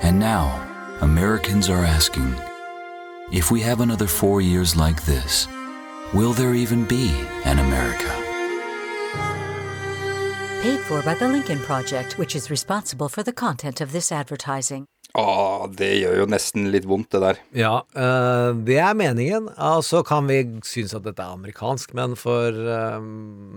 [0.02, 0.68] And now,
[1.00, 2.36] Americans are asking
[3.32, 5.48] if we have another four years like this,
[6.12, 7.10] will there even be
[7.44, 8.12] an America?
[10.62, 14.86] Paid for by the Lincoln Project, which is responsible for the content of this advertising.
[15.14, 17.40] Åh, det gjør jo nesten litt vondt, det der.
[17.52, 19.50] Ja, øh, det er meningen.
[19.60, 23.02] Altså kan vi synes at dette er amerikansk, men for øh,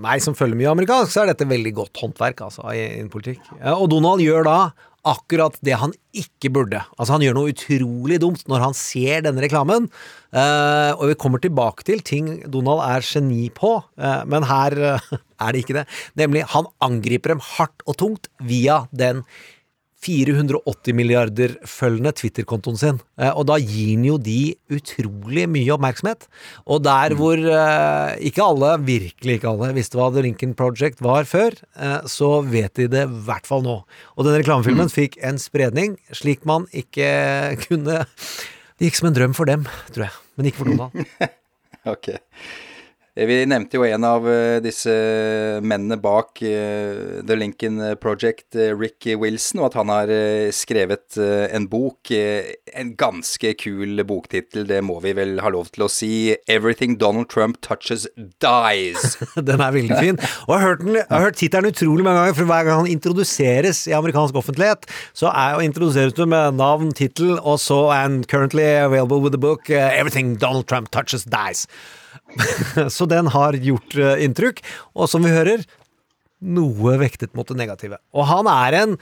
[0.03, 3.39] meg som følger mye amerikansk, så er dette veldig godt håndverk altså, innen politikk.
[3.61, 4.57] Ja, og Donald gjør da
[5.05, 6.81] akkurat det han ikke burde.
[6.97, 9.89] Altså Han gjør noe utrolig dumt når han ser denne reklamen.
[10.35, 15.09] Eh, og vi kommer tilbake til ting Donald er geni på, eh, men her eh,
[15.45, 15.85] er det ikke det.
[16.19, 19.23] Nemlig, han angriper dem hardt og tungt via den
[20.05, 22.99] 480 milliarder følgende Twitter-kontoen sin.
[23.19, 26.27] Eh, og da gir han jo de utrolig mye oppmerksomhet.
[26.69, 31.27] Og der hvor eh, ikke alle, virkelig ikke alle, visste hva The Lincoln Project var
[31.29, 33.79] før, eh, så vet de det i hvert fall nå.
[34.15, 37.09] Og den reklamefilmen fikk en spredning slik man ikke
[37.65, 38.03] kunne
[38.75, 39.63] Det gikk som en drøm for dem,
[39.95, 41.35] tror jeg, men ikke for noen Donald.
[41.95, 42.09] ok.
[43.15, 44.91] Vi nevnte jo en av eh, disse
[45.63, 50.11] mennene bak eh, The Lincoln Project, eh, Rick Wilson, og at han har
[50.51, 52.11] skrevet en bok.
[52.11, 56.35] En ganske kul boktittel, det må vi vel ha lov til å si.
[56.51, 58.03] 'Everything Donald Trump Touches
[58.43, 59.15] Dies'.
[59.47, 60.19] den er veldig fin.
[60.19, 63.95] Og jeg har hørt, den, tittelen utrolig mange ganger, for hver gang han introduseres i
[63.95, 69.23] amerikansk offentlighet, så er jo introduseres du med navn, tittel, og så 'and currently available
[69.23, 71.63] with the book', 'Everything Donald Trump Touches Dies'.
[72.95, 74.61] Så den har gjort uh, inntrykk,
[74.95, 75.63] og som vi hører,
[76.45, 77.99] noe vektet mot det negative.
[78.13, 78.97] Og han er en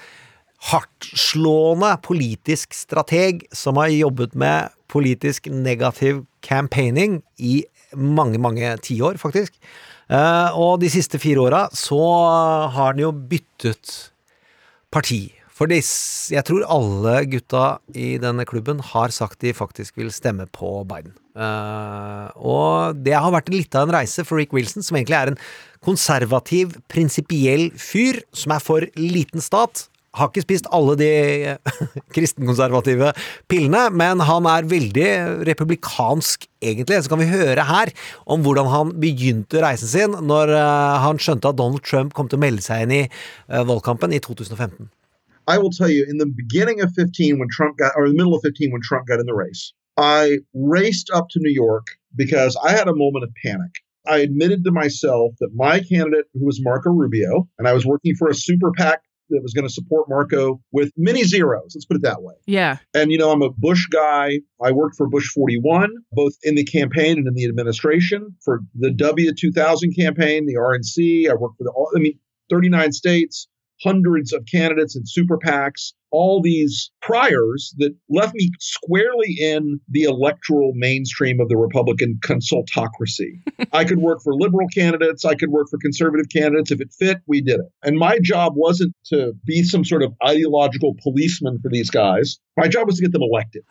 [0.69, 9.58] hardtslående politisk strateg som har jobbet med politisk negativ campaigning i mange, mange tiår, faktisk.
[10.12, 12.00] Uh, og de siste fire åra så
[12.74, 14.12] har han jo byttet
[14.93, 15.26] parti.
[15.54, 20.80] For jeg tror alle gutta i denne klubben har sagt de faktisk vil stemme på
[20.89, 21.13] Biden.
[21.34, 25.32] Uh, og det har vært litt av en reise for Rick Wilson, som egentlig er
[25.32, 25.42] en
[25.86, 29.88] konservativ, prinsipiell fyr som er for liten stat.
[30.13, 31.12] Har ikke spist alle de
[32.16, 33.12] kristenkonservative
[33.50, 35.08] pillene, men han er veldig
[35.50, 37.02] republikansk, egentlig.
[37.02, 37.94] Så kan vi høre her
[38.30, 42.42] om hvordan han begynte reisen sin når uh, han skjønte at Donald Trump kom til
[42.42, 43.06] å melde seg inn i
[43.70, 44.89] valgkampen i 2015.
[45.47, 48.36] I will tell you, in the beginning of 15, when Trump got, or the middle
[48.36, 52.58] of 15, when Trump got in the race, I raced up to New York because
[52.63, 53.71] I had a moment of panic.
[54.06, 58.15] I admitted to myself that my candidate, who was Marco Rubio, and I was working
[58.15, 61.73] for a super PAC that was going to support Marco with many zeros.
[61.73, 62.36] Let's put it that way.
[62.45, 62.77] Yeah.
[62.93, 64.39] And, you know, I'm a Bush guy.
[64.63, 68.89] I worked for Bush 41, both in the campaign and in the administration for the
[68.89, 71.29] W2000 campaign, the RNC.
[71.29, 73.47] I worked for the, I mean, 39 states
[73.81, 80.04] hundreds of candidates and super PACs, all these priors that left me squarely in the
[80.04, 83.41] electoral mainstream of the Republican consultocracy.
[83.73, 86.71] I could work for liberal candidates, I could work for conservative candidates.
[86.71, 87.71] If it fit, we did it.
[87.84, 92.38] And my job wasn't to be some sort of ideological policeman for these guys.
[92.56, 93.63] My job was to get them elected.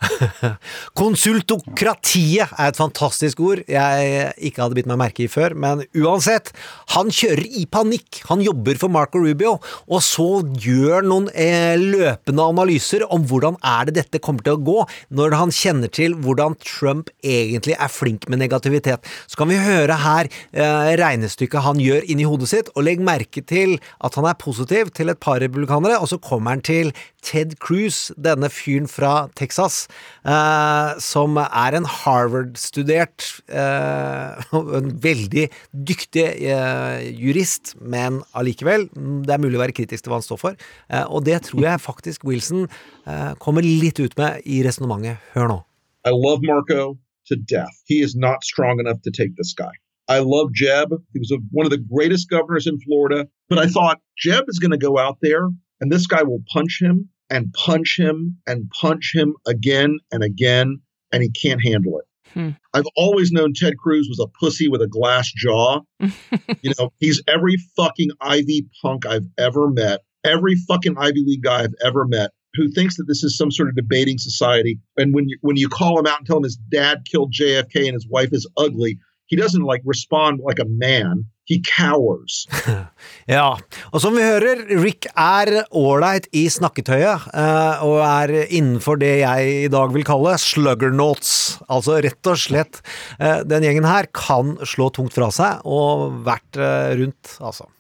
[0.99, 6.51] Konsultokratiet er et fantastisk ord jeg ikke hadde bitt meg merke i før, men uansett,
[6.97, 8.25] han kjører i panikk.
[8.27, 13.89] Han jobber for Marco Rubio, og så gjør noen eh, løpende analyser om hvordan er
[13.89, 14.79] det dette kommer til å gå,
[15.13, 19.05] når han kjenner til hvordan Trump egentlig er flink med negativitet.
[19.27, 23.45] Så kan vi høre her eh, regnestykket han gjør inni hodet sitt, og legg merke
[23.45, 27.57] til at han er positiv til et par republikanere, og så kommer han til Ted
[27.63, 29.87] Cruz, denne fyren fra Texas,
[30.27, 34.43] eh, som er en Harvard-studert, eh,
[34.81, 38.89] en veldig dyktig eh, jurist, men allikevel,
[39.27, 40.67] det er mulig å være kritisk til hva han står for.
[40.91, 45.23] Eh, og det tror jeg faktisk Wilson eh, kommer litt ut med i resonnementet.
[45.37, 45.63] Hør nå.
[46.05, 47.75] I love Marco to death.
[47.87, 49.71] He is not strong enough to take this guy.
[50.09, 50.91] I love Jeb.
[51.13, 53.29] He was a, one of the greatest governors in Florida.
[53.49, 55.49] But I thought Jeb is going to go out there
[55.83, 60.81] and this guy will punch him and punch him and punch him again and again,
[61.11, 62.05] and he can't handle it.
[62.33, 62.51] Hmm.
[62.73, 65.81] I've always known Ted Cruz was a pussy with a glass jaw.
[66.01, 71.65] you know, he's every fucking Ivy punk I've ever met, every fucking Ivy League guy
[71.65, 74.79] I've ever met who thinks that this is some sort of debating society.
[74.97, 77.87] And when you when you call him out and tell him his dad killed JFK
[77.87, 81.25] and his wife is ugly, he doesn't like respond like a man.
[81.51, 82.47] He cowers.
[83.31, 83.55] Ja,
[83.95, 89.53] og som vi hører, Rick er ålreit i snakketøyet, eh, og er innenfor det jeg
[89.63, 91.61] i dag vil kalle sluggernauts.
[91.71, 92.83] Altså rett og slett,
[93.19, 97.71] eh, den gjengen her kan slå tungt fra seg, og vært eh, rundt, altså.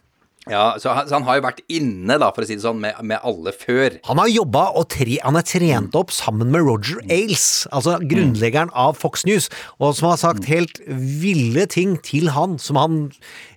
[0.51, 2.81] Ja, så han, så han har jo vært inne, da, for å si det sånn,
[2.83, 3.95] med, med alle før.
[4.09, 8.73] Han har jobba og tre, han er trent opp sammen med Roger Ailes, altså grunnleggeren
[8.75, 9.47] av Fox News,
[9.79, 12.97] og som har sagt helt ville ting til han, som han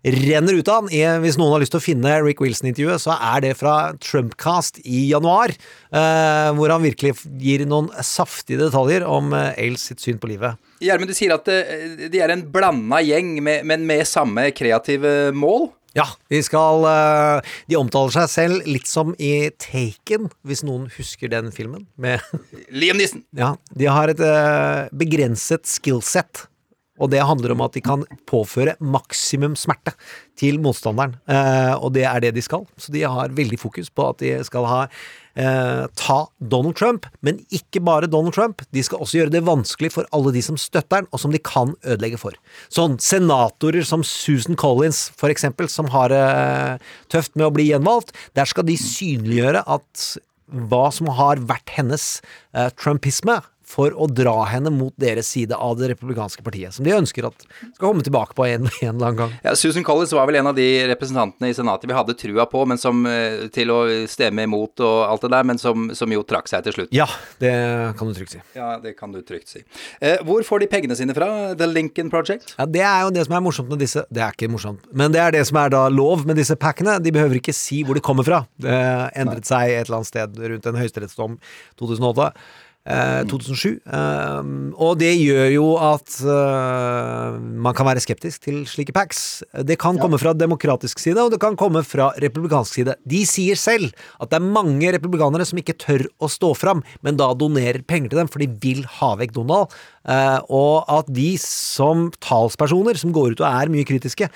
[0.06, 0.86] renner ut av.
[0.92, 1.24] han.
[1.24, 5.08] Hvis noen har lyst til å finne Rick Wilson-intervjuet, så er det fra Trumpcast i
[5.10, 5.56] januar,
[5.90, 10.62] eh, hvor han virkelig gir noen saftige detaljer om eh, Ailes sitt syn på livet.
[10.86, 15.72] Gjermund, du sier at eh, de er en blanda gjeng, men med samme kreative mål?
[15.96, 21.32] Ja, de skal eh, De omtaler seg selv litt som i Taken, hvis noen husker
[21.32, 21.86] den filmen.
[21.96, 22.24] Med
[22.80, 23.24] Liam Neeson.
[23.36, 26.46] Ja, de har et eh, begrenset skillset.
[26.96, 29.92] Og det handler om at de kan påføre maksimum smerte
[30.40, 31.18] til motstanderen.
[31.28, 32.64] Eh, og det er det de skal.
[32.80, 34.82] Så de har veldig fokus på at de skal ha
[35.40, 38.64] eh, ta Donald Trump, men ikke bare Donald Trump.
[38.76, 41.42] De skal også gjøre det vanskelig for alle de som støtter han, og som de
[41.44, 42.38] kan ødelegge for.
[42.74, 46.78] Sånn senatorer som Susan Collins, for eksempel, som har eh,
[47.14, 48.16] tøft med å bli gjenvalgt.
[48.38, 50.08] Der skal de synliggjøre at
[50.46, 52.20] hva som har vært hennes
[52.54, 56.94] eh, trumpisme, for å dra henne mot deres side av det republikanske partiet, som de
[56.96, 59.34] ønsker at skal komme tilbake på en, en eller annen gang.
[59.46, 62.64] Ja, Susan Collins var vel en av de representantene i Senatet vi hadde trua på,
[62.70, 63.80] men som eh, til å
[64.12, 66.94] stemme imot og alt det der, men som, som jo trakk seg til slutt.
[66.96, 67.08] Ja,
[67.42, 67.54] det
[68.00, 68.42] kan du trygt si.
[68.58, 69.64] Ja, det kan du trygt si.
[70.00, 71.30] Eh, hvor får de pengene sine fra?
[71.58, 72.56] The Lincoln Project?
[72.60, 75.14] Ja, Det er jo det som er morsomt med disse Det er ikke morsomt, men
[75.16, 76.98] det er det som er da lov med disse packene.
[77.04, 78.44] De behøver ikke si hvor de kommer fra.
[78.62, 78.76] Det
[79.18, 81.40] endret seg et eller annet sted rundt en høyesterettsdom
[81.82, 82.30] 2008.
[82.86, 83.80] Eh, 2007.
[83.82, 89.42] Eh, og det gjør jo at eh, man kan være skeptisk til slike packs.
[89.66, 92.94] Det kan komme fra demokratisk side, og det kan komme fra republikansk side.
[93.02, 93.90] De sier selv
[94.22, 98.14] at det er mange republikanere som ikke tør å stå fram, men da donerer penger
[98.14, 99.74] til dem, for de vil ha vekk Donald.
[100.54, 104.30] Og at de som talspersoner, som går ut og er mye kritiske,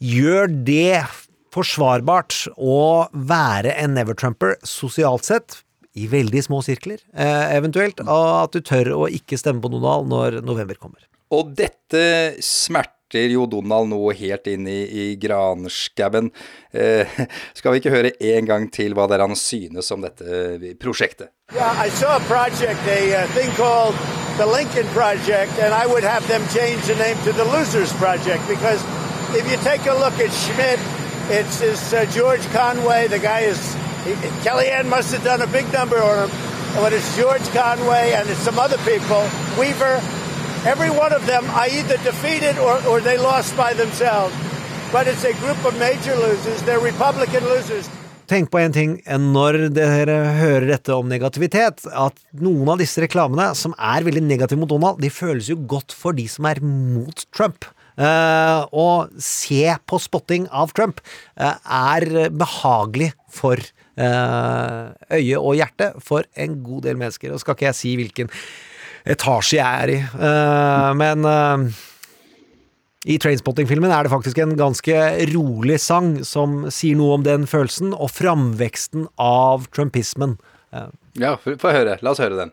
[0.00, 1.04] gjør det
[1.52, 5.60] forsvarbart å være en never-trumper sosialt sett,
[5.96, 10.10] i veldig små sirkler, eh, eventuelt, og at du tør å ikke stemme på Donald
[10.12, 11.00] når november kommer.
[11.34, 16.28] Og dette smerter jo Donald noe helt inn i, i granskauen.
[16.74, 17.08] Eh,
[17.58, 21.32] skal vi ikke høre en gang til hva det er han synes om dette prosjektet?
[21.54, 23.94] Yeah, I saw a project, a thing called
[24.36, 28.42] the Lincoln Project, and I would have them change the name to the Losers Project
[28.48, 28.82] because
[29.34, 30.80] if you take a look at Schmidt,
[31.30, 33.08] it's, it's uh, George Conway.
[33.08, 33.76] The guy is
[34.14, 36.30] Kellyanne must have done a big number on him,
[36.76, 39.22] but it's George Conway and it's some other people.
[39.58, 40.00] Weaver,
[40.64, 44.34] every one of them, I either defeated or, or they lost by themselves.
[44.92, 46.62] But it's a group of major losers.
[46.62, 47.90] They're Republican losers.
[48.26, 53.52] Tenk på en ting når dere hører dette om negativitet, at noen av disse reklamene
[53.54, 57.22] som er veldig negative mot Donald, de føles jo godt for de som er mot
[57.34, 57.68] Trump.
[57.96, 60.98] Uh, og se på spotting av Trump
[61.40, 67.32] uh, er behagelig for uh, øye og hjerte for en god del mennesker.
[67.32, 68.28] Og skal ikke jeg si hvilken
[69.06, 69.98] etasje jeg er i,
[70.98, 71.72] men
[73.06, 74.96] i Trainspotting-filmen er det faktisk en ganske
[75.30, 80.34] rolig sang som sier noe om den følelsen, og framveksten av trumpismen.
[81.14, 82.00] Ja, få høre.
[82.02, 82.50] La oss høre den.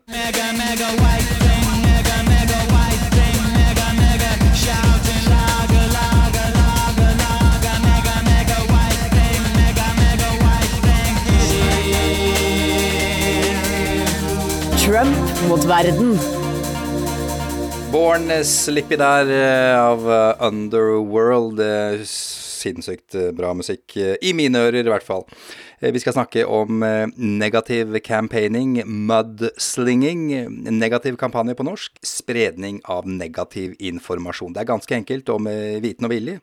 [14.84, 15.18] Trump
[15.48, 16.18] mot verden.
[17.92, 21.62] Born Slippy der eh, av eh, Underworld.
[21.64, 23.96] Eh, Sinnssykt bra musikk.
[23.96, 25.24] I mine ører, i hvert fall.
[25.84, 30.22] Eh, Vi skal snakke om eh, negativ campaigning, mudslinging.
[30.80, 31.98] Negativ kampanje på norsk.
[32.02, 34.54] Spredning av negativ informasjon.
[34.56, 36.38] Det er ganske enkelt, og med viten og vilje.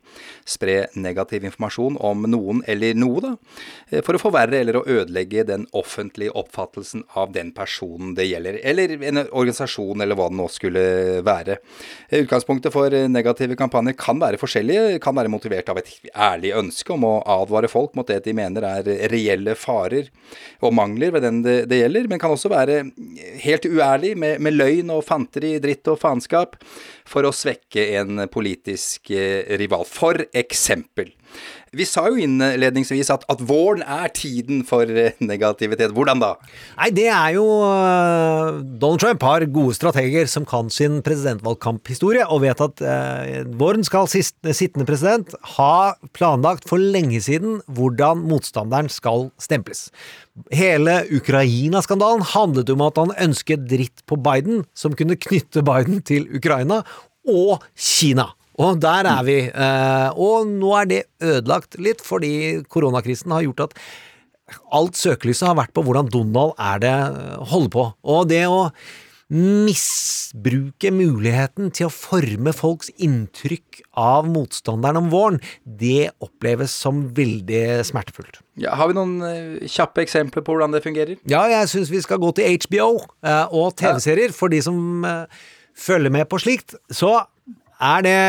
[0.45, 3.31] Spre negativ informasjon om noen eller noe, da.
[3.89, 8.59] eh, For å forverre eller å ødelegge den offentlige oppfattelsen av den personen det gjelder.
[8.63, 10.85] Eller en organisasjon, eller hva det nå skulle
[11.25, 11.57] være.
[12.09, 14.99] Eh, Utgangspunktet for eh, negative kampanjer kan være forskjellige.
[15.01, 18.69] Kan være motivert av et ærlig ønske om å advare folk mot det de mener
[18.69, 20.09] er reelle farer
[20.61, 22.83] og mangler ved den det, det gjelder, men kan også være
[23.43, 26.57] helt uærlig med, med løgn og fanteri, dritt og faenskap
[27.11, 29.85] for å svekke en politisk eh, rival.
[29.87, 31.11] For eksempel.
[31.71, 35.93] Vi sa jo innledningsvis at, at våren er tiden for eh, negativitet.
[35.95, 36.33] Hvordan da?
[36.75, 42.43] Nei, det er jo øh, Donald Trump har gode strateger som kan sin presidentvalgkamphistorie, og
[42.43, 48.91] vet at eh, våren skal sist, sittende president ha planlagt for lenge siden hvordan motstanderen
[48.91, 49.87] skal stemples.
[50.55, 56.27] Hele Ukraina-skandalen handlet om at han ønsket dritt på Biden, som kunne knytte Biden til
[56.37, 56.81] Ukraina
[57.27, 58.29] og Kina.
[58.61, 59.37] Og der er vi.
[59.49, 63.77] eh, Og nå er det ødelagt litt, fordi koronakrisen har gjort at
[64.75, 67.85] alt søkelyset har vært på hvordan Donald er det eh, holder på.
[68.03, 68.69] Og det å
[69.31, 77.63] misbruke muligheten til å forme folks inntrykk av motstanderen om våren, det oppleves som veldig
[77.87, 78.41] smertefullt.
[78.59, 81.21] Ja, har vi noen uh, kjappe eksempler på hvordan det fungerer?
[81.31, 84.35] Ja, jeg syns vi skal gå til HBO uh, og TV-serier.
[84.35, 85.23] For de som uh,
[85.79, 87.21] følger med på slikt, så
[87.81, 88.19] er det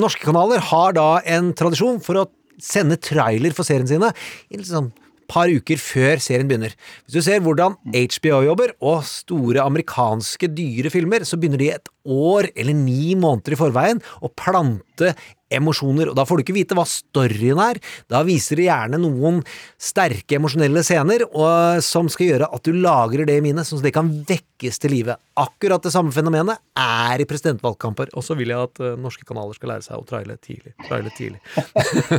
[0.00, 2.28] Norske kanaler har da en tradisjon for å
[2.60, 4.10] sende trailer for seriene sine
[4.50, 4.90] i litt sånn
[5.30, 6.74] par uker før serien begynner.
[7.04, 11.90] Hvis du ser hvordan HBO jobber, og store amerikanske dyre filmer, så begynner de et
[12.06, 15.14] år eller ni måneder i forveien og plante
[15.50, 17.80] emosjoner, og da får du ikke vite hva storyen er.
[18.10, 19.40] Da viser det gjerne noen
[19.80, 23.88] sterke emosjonelle scener og, som skal gjøre at du lagrer det i minnet, sånn at
[23.88, 25.16] det kan vekkes til live.
[25.40, 28.12] Akkurat det samme fenomenet er i presidentvalgkamper.
[28.14, 30.74] Og så vil jeg at uh, norske kanaler skal lære seg å traile tidlig.
[30.86, 31.40] Traile tidlig.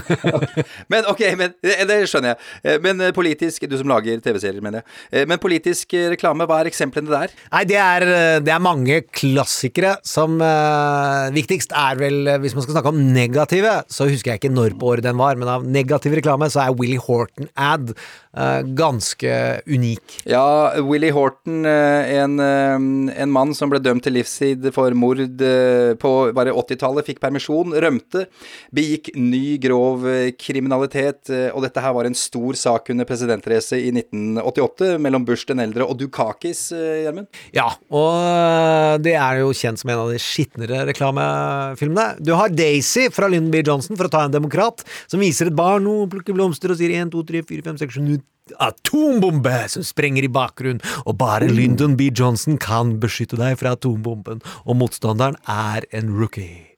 [0.92, 2.40] Men ok, men, det, det skjønner jeg.
[2.66, 5.28] Eh, Men eh, politisk, du som lager TV-serier, mener jeg.
[5.30, 7.34] Men politisk reklame, hva er eksemplene der?
[7.54, 8.06] Nei, det er,
[8.44, 9.71] det er mange klassikere
[10.04, 14.54] som eh, Viktigst er vel, hvis man skal snakke om negative, så husker jeg ikke
[14.54, 17.94] når på året den var, men av negativ reklame så er Willy Horton-ad
[18.32, 20.22] ganske unik.
[20.24, 25.20] Ja, Willy Horton, eh, en, eh, en mann som ble dømt til livstid for mord
[25.20, 28.28] eh, på bare 80-tallet, fikk permisjon, rømte,
[28.72, 33.82] begikk ny grov eh, kriminalitet, eh, og dette her var en stor sak under presidentracet
[33.82, 37.28] i 1988 mellom Bush den eldre og Dukakis, eh, Gjermund?
[37.56, 42.24] Ja, og det er jo kjent som en av de skitnere reklamefilmene.
[42.24, 43.64] Du har Daisy fra Lyndon B.
[43.66, 46.96] Johnson, for å ta en demokrat, som viser et barn og plukker blomster og sier
[46.96, 48.21] 1, 2, 3, 4, 5, 6, 7, 8
[48.60, 52.10] Atombombe som sprenger i bakgrunnen, og bare Lyndon B.
[52.12, 56.72] Johnson kan beskytte deg fra atombomben, og motstanderen er en rookie.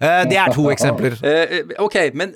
[0.00, 1.18] Eh, Det er to eksempler.
[1.22, 2.32] Eh, eh, ok, men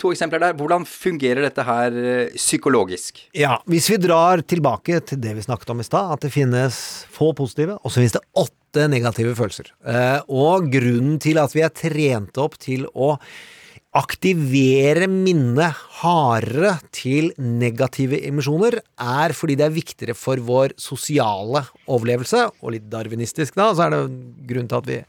[0.00, 0.58] to eksempler der.
[0.58, 1.94] Hvordan fungerer dette her
[2.34, 3.22] psykologisk?
[3.38, 6.76] Ja, hvis vi drar tilbake til det vi snakket om i stad, at det finnes
[7.14, 9.70] få positive, og så finnes det åtte negative følelser.
[10.26, 13.14] Og grunnen til at vi er trent opp til å
[13.94, 22.42] aktivere minnet hardere til negative emisjoner, er fordi det er viktigere for vår sosiale overlevelse,
[22.60, 24.02] og litt darwinistisk da, så er det
[24.50, 25.00] grunn til at vi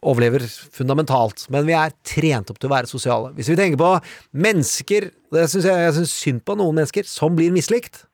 [0.00, 3.34] overlever fundamentalt, men vi er trent opp til å være sosiale.
[3.36, 3.92] Hvis vi tenker på
[4.32, 8.06] mennesker, det synes jeg, jeg synes synd på noen mennesker, som blir mislikt,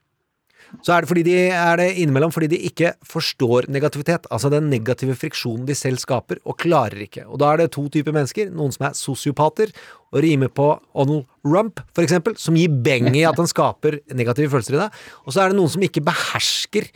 [0.83, 4.71] så er det, fordi de, er det innimellom fordi de ikke forstår negativitet, altså den
[4.73, 7.27] negative friksjonen de selv skaper, og klarer ikke.
[7.27, 9.73] Og da er det to typer mennesker, noen som er sosiopater,
[10.15, 14.53] og rimer på Donald Rump, for eksempel, som gir beng i at han skaper negative
[14.53, 16.91] følelser i deg, og så er det noen som ikke behersker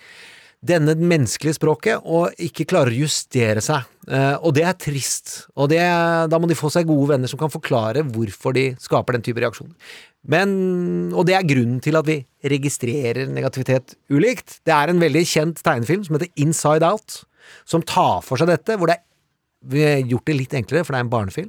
[0.60, 3.86] denne menneskelige språket, og ikke klarer å justere seg.
[4.10, 5.46] Eh, og det er trist.
[5.56, 9.16] Og det, da må de få seg gode venner som kan forklare hvorfor de skaper
[9.16, 9.72] den type reaksjoner.
[10.28, 10.50] Men,
[11.16, 14.58] og det er grunnen til at vi registrerer negativitet ulikt.
[14.68, 17.22] Det er en veldig kjent tegnefilm som heter Inside Out,
[17.64, 19.06] som tar for seg dette, hvor det er
[19.70, 21.48] vi har gjort det litt enklere, for det er en barnefilm.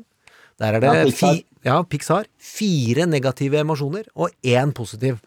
[0.60, 1.36] Der er det Ja, Pixar.
[1.38, 2.26] fi, ja, Pixar.
[2.38, 5.22] Fire negative emosjoner og én positiv.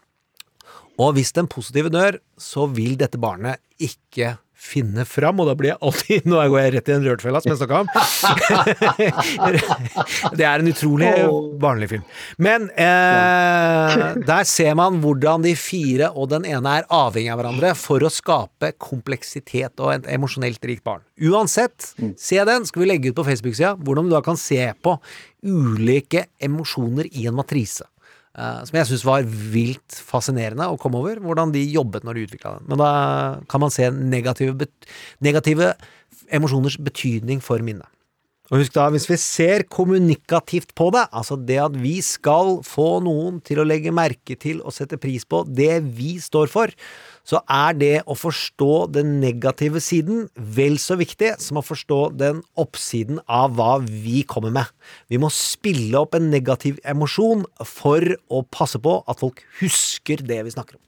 [1.01, 4.35] Og hvis den positive dør, så vil dette barnet ikke
[4.65, 7.51] finne fram, og da blir jeg alltid Nå går jeg rett i en rørtfella, som
[7.53, 7.87] jeg snakka om.
[10.39, 11.11] det er en utrolig
[11.61, 12.05] barnlig film.
[12.41, 13.95] Men eh,
[14.31, 18.11] der ser man hvordan de fire og den ene er avhengig av hverandre for å
[18.13, 21.03] skape kompleksitet og et emosjonelt rikt barn.
[21.15, 24.97] Uansett, se den, skal vi legge ut på Facebook-sida, hvordan du da kan se på
[25.45, 27.85] ulike emosjoner i en matrise.
[28.35, 32.25] Eh, som jeg syns var vilt fascinerende å komme over, hvordan de jobbet når de
[32.27, 32.69] utvikla den.
[32.71, 32.89] Men da
[33.51, 34.67] kan man se negative,
[35.23, 35.71] negative
[36.35, 37.87] emosjoners betydning for minnet.
[38.53, 42.99] Og husk da, hvis vi ser kommunikativt på det, altså det at vi skal få
[43.01, 46.73] noen til å legge merke til og sette pris på det vi står for,
[47.25, 52.43] så er det å forstå den negative siden vel så viktig som å forstå den
[52.61, 54.69] oppsiden av hva vi kommer med.
[55.09, 60.43] Vi må spille opp en negativ emosjon for å passe på at folk husker det
[60.45, 60.83] vi snakker om.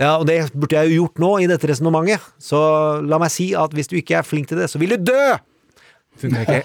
[0.00, 2.58] Ja, og det burde jeg jo gjort nå i dette resonnementet, så
[3.06, 5.38] la meg si at hvis du ikke er flink til det, så vil du dø!
[6.20, 6.60] Funker ikke.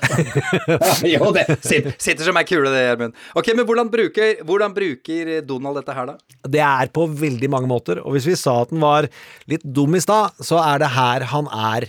[1.14, 3.16] jo, det sitter, sitter som ei kule, det, Gjermund.
[3.40, 6.38] Ok, men hvordan bruker, hvordan bruker Donald dette her, da?
[6.58, 9.08] Det er på veldig mange måter, og hvis vi sa at den var
[9.50, 11.88] litt dum i stad, så er det her han er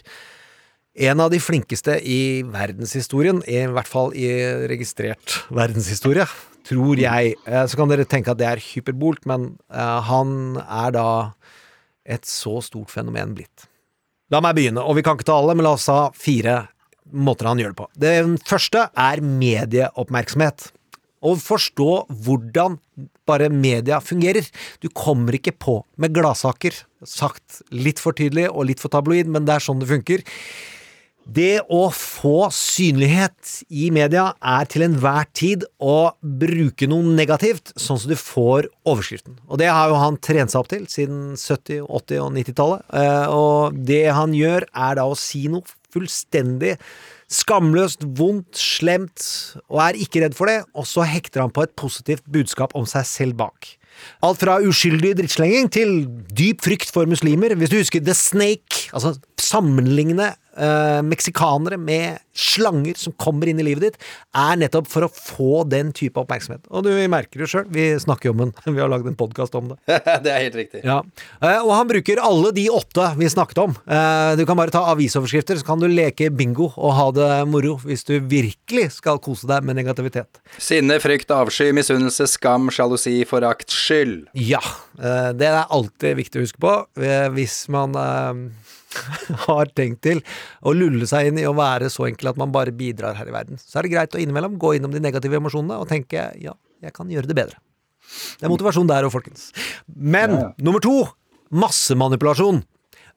[1.09, 4.31] en av de flinkeste i verdenshistorien, i hvert fall i
[4.71, 6.25] registrert verdenshistorie,
[6.67, 7.37] tror jeg.
[7.47, 11.07] Eh, Så kan dere tenke at det er hyperbolt, men eh, han er da
[12.09, 13.69] et så stort fenomen blitt.
[14.33, 16.63] La meg begynne, og vi kan ikke ta alle, men la oss ha fire
[17.13, 17.89] måter han gjør det på.
[17.99, 20.71] Den første er medieoppmerksomhet.
[21.19, 21.91] Å forstå
[22.25, 22.79] hvordan
[23.27, 24.47] bare media fungerer.
[24.81, 26.77] Du kommer ikke på med gladsaker.
[27.07, 30.23] Sagt litt for tydelig og litt for tabloid, men det er sånn det funker.
[31.29, 37.99] Det å få synlighet i media er til enhver tid å bruke noe negativt, sånn
[38.01, 39.37] som du får overskriften.
[39.45, 42.87] Og det har jo han trent seg opp til siden 70-, 80- og 90-tallet.
[42.97, 46.77] Eh, Og det han gjør, er da å si noe fullstendig
[47.29, 49.25] skamløst, vondt, slemt,
[49.69, 52.89] og er ikke redd for det, og så hekter han på et positivt budskap om
[52.89, 53.75] seg selv bak.
[54.25, 55.95] Alt fra uskyldig drittslenging til
[56.39, 57.57] dyp frykt for muslimer.
[57.59, 63.65] Hvis du husker The Snake, altså sammenligne eh, meksikanere med slanger som kommer inn i
[63.67, 64.05] livet ditt,
[64.39, 66.67] er nettopp for å få den type oppmerksomhet.
[66.71, 69.57] Og du merker det sjøl, vi snakker jo om den, vi har lagd en podkast
[69.59, 69.79] om det.
[70.25, 70.83] det er helt riktig.
[70.87, 71.01] Ja,
[71.43, 73.75] eh, og han bruker alle de åtte vi snakket om.
[73.87, 77.77] Eh, Du kan bare ta avisoverskrifter, så kan du leke bingo og ha det moro
[77.83, 80.41] hvis du virkelig skal kose deg med negativitet.
[80.63, 84.29] Sinne, frykt, avsky, misunnelse, skam, sjalusi, forakt, skyld.
[84.39, 84.63] Ja,
[84.99, 86.75] det er alltid viktig å huske på
[87.35, 87.95] hvis man
[89.47, 90.23] har tenkt til
[90.65, 93.35] å lulle seg inn i å være så enkel at man bare bidrar her i
[93.35, 93.61] verden.
[93.61, 96.95] Så er det greit å innimellom gå innom de negative emosjonene og tenke ja, jeg
[96.97, 97.61] kan gjøre det bedre.
[98.39, 99.51] Det er motivasjon der òg, folkens.
[99.87, 100.53] Men Ja, ja.
[100.65, 100.97] nummer to
[101.53, 102.63] massemanipulasjon.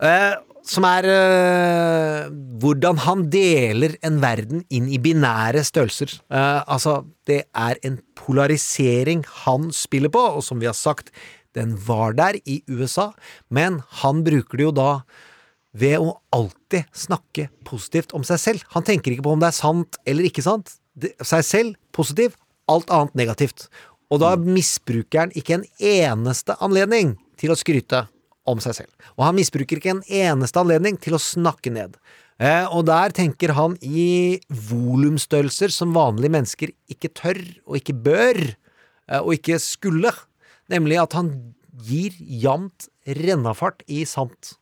[0.01, 0.33] Eh,
[0.67, 2.29] som er eh,
[2.61, 6.13] hvordan han deler en verden inn i binære størrelser.
[6.29, 11.09] Eh, altså, det er en polarisering han spiller på, og som vi har sagt,
[11.57, 13.11] den var der i USA,
[13.49, 14.91] men han bruker det jo da
[15.71, 18.63] ved å alltid snakke positivt om seg selv.
[18.75, 20.73] Han tenker ikke på om det er sant eller ikke sant.
[20.93, 22.35] Det, seg selv positiv,
[22.71, 23.69] alt annet negativt.
[24.11, 28.05] Og da misbruker han ikke en eneste anledning til å skryte
[28.49, 28.91] om seg selv.
[29.15, 31.95] Og han misbruker ikke en eneste anledning til å snakke ned.
[32.41, 38.41] Eh, og der tenker han i volumstørrelser som vanlige mennesker ikke tør, og ikke bør,
[39.07, 40.11] eh, og ikke skulle.
[40.71, 41.31] Nemlig at han
[41.85, 44.55] gir jevnt rennafart i sant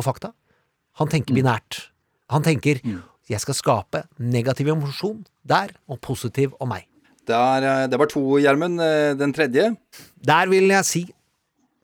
[0.00, 0.32] og fakta.
[1.00, 1.90] Han tenker binært.
[2.30, 2.80] Han tenker
[3.28, 6.86] 'jeg skal skape negativ emosjon der, og positiv om meg'.
[7.26, 8.80] Der, eh, det var to, Gjermund.
[8.80, 9.76] Eh, Den tredje?
[10.22, 11.14] Der vil jeg si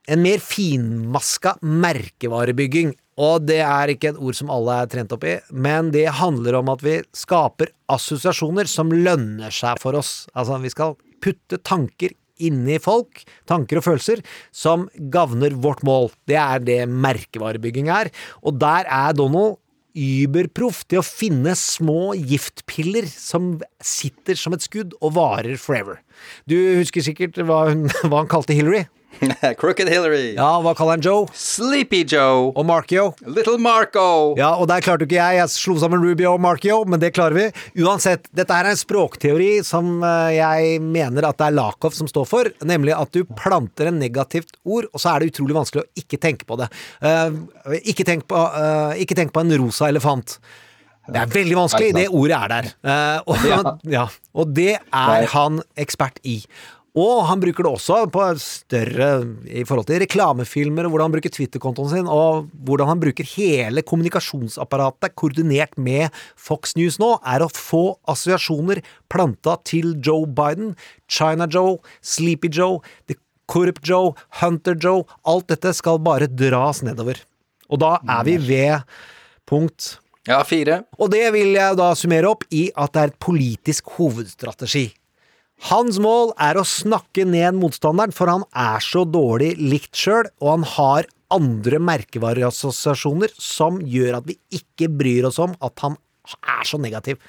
[0.09, 2.95] en mer finmaska merkevarebygging.
[3.19, 6.55] Og det er ikke et ord som alle er trent opp i, men det handler
[6.55, 10.27] om at vi skaper assosiasjoner som lønner seg for oss.
[10.35, 12.15] Altså, vi skal putte tanker
[12.49, 14.23] inni folk, tanker og følelser,
[14.55, 16.11] som gagner vårt mål.
[16.29, 18.13] Det er det merkevarebygging er.
[18.43, 19.59] Og der er Donald
[19.93, 26.01] überproff til å finne små giftpiller som sitter som et skudd og varer forever.
[26.49, 28.87] Du husker sikkert hva, hun, hva han kalte Hillary?
[29.61, 30.35] Crooked Hillary.
[30.37, 31.27] Ja, hva kaller han Joe?
[31.37, 32.51] Sleepy Joe.
[32.57, 33.11] Og Markio?
[33.27, 34.35] Little Marco.
[34.39, 35.39] Ja, og der klarte jo ikke jeg.
[35.41, 37.47] Jeg slo sammen Rubio og Markio, men det klarer vi.
[37.85, 42.11] Uansett, dette her er en språkteori som eh, jeg mener at det er Lakoff som
[42.11, 45.85] står for, nemlig at du planter en negativt ord, og så er det utrolig vanskelig
[45.85, 46.69] å ikke tenke på det.
[47.03, 50.39] Uh, ikke, tenk på, uh, ikke tenk på en rosa elefant.
[51.09, 52.71] Det er veldig vanskelig, det ordet er der.
[52.87, 53.63] Uh, og, Ja.
[53.97, 54.05] ja,
[54.39, 56.41] og det er han ekspert i.
[56.93, 59.07] Og han bruker det også på større
[59.49, 63.81] i forhold til reklamefilmer, og hvordan han bruker Twitter-kontoen sin, og hvordan han bruker hele
[63.89, 68.83] kommunikasjonsapparatet koordinert med Fox News nå, er å få assosiasjoner
[69.13, 70.75] planta til Joe Biden,
[71.09, 73.17] China Joe, Sleepy Joe, The
[73.49, 74.13] Corrupt Joe,
[74.43, 75.07] Hunter Joe.
[75.25, 77.25] Alt dette skal bare dras nedover.
[77.73, 78.85] Og da er vi ved
[79.49, 79.95] punkt
[80.29, 80.85] Ja, fire.
[81.01, 84.91] og det vil jeg da summere opp i at det er et politisk hovedstrategi.
[85.69, 90.49] Hans mål er å snakke ned motstanderen, for han er så dårlig likt sjøl, og
[90.57, 95.95] han har andre merkevareassosiasjoner som gjør at vi ikke bryr oss om at han
[96.43, 97.21] er så negativ.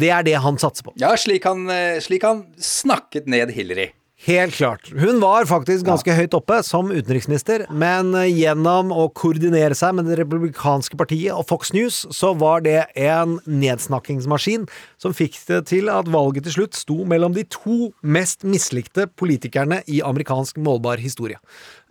[0.00, 0.94] Det er det han satser på.
[1.00, 3.90] Ja, slik han, eh, slik han snakket ned Hillary.
[4.24, 4.88] Helt klart.
[4.96, 10.08] Hun var faktisk ganske høyt oppe som utenriksminister, men eh, gjennom å koordinere seg med
[10.08, 14.64] Det republikanske partiet og Fox News, så var det en nedsnakkingsmaskin
[15.02, 19.82] som fikk det til at valget til slutt sto mellom de to mest mislikte politikerne
[19.92, 21.36] i amerikansk målbar historie.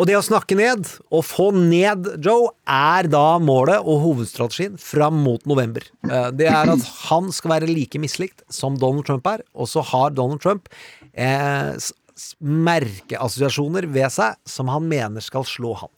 [0.01, 5.21] Og det å snakke ned, og få ned Joe, er da målet og hovedstrategien fram
[5.21, 5.85] mot november.
[6.09, 9.85] Eh, Det er at han skal være like mislikt som Donald Trump er, og så
[9.85, 10.65] har Donald Trump
[11.13, 11.77] eh,
[12.39, 15.93] merkeassosiasjoner ved seg som han mener skal slå han.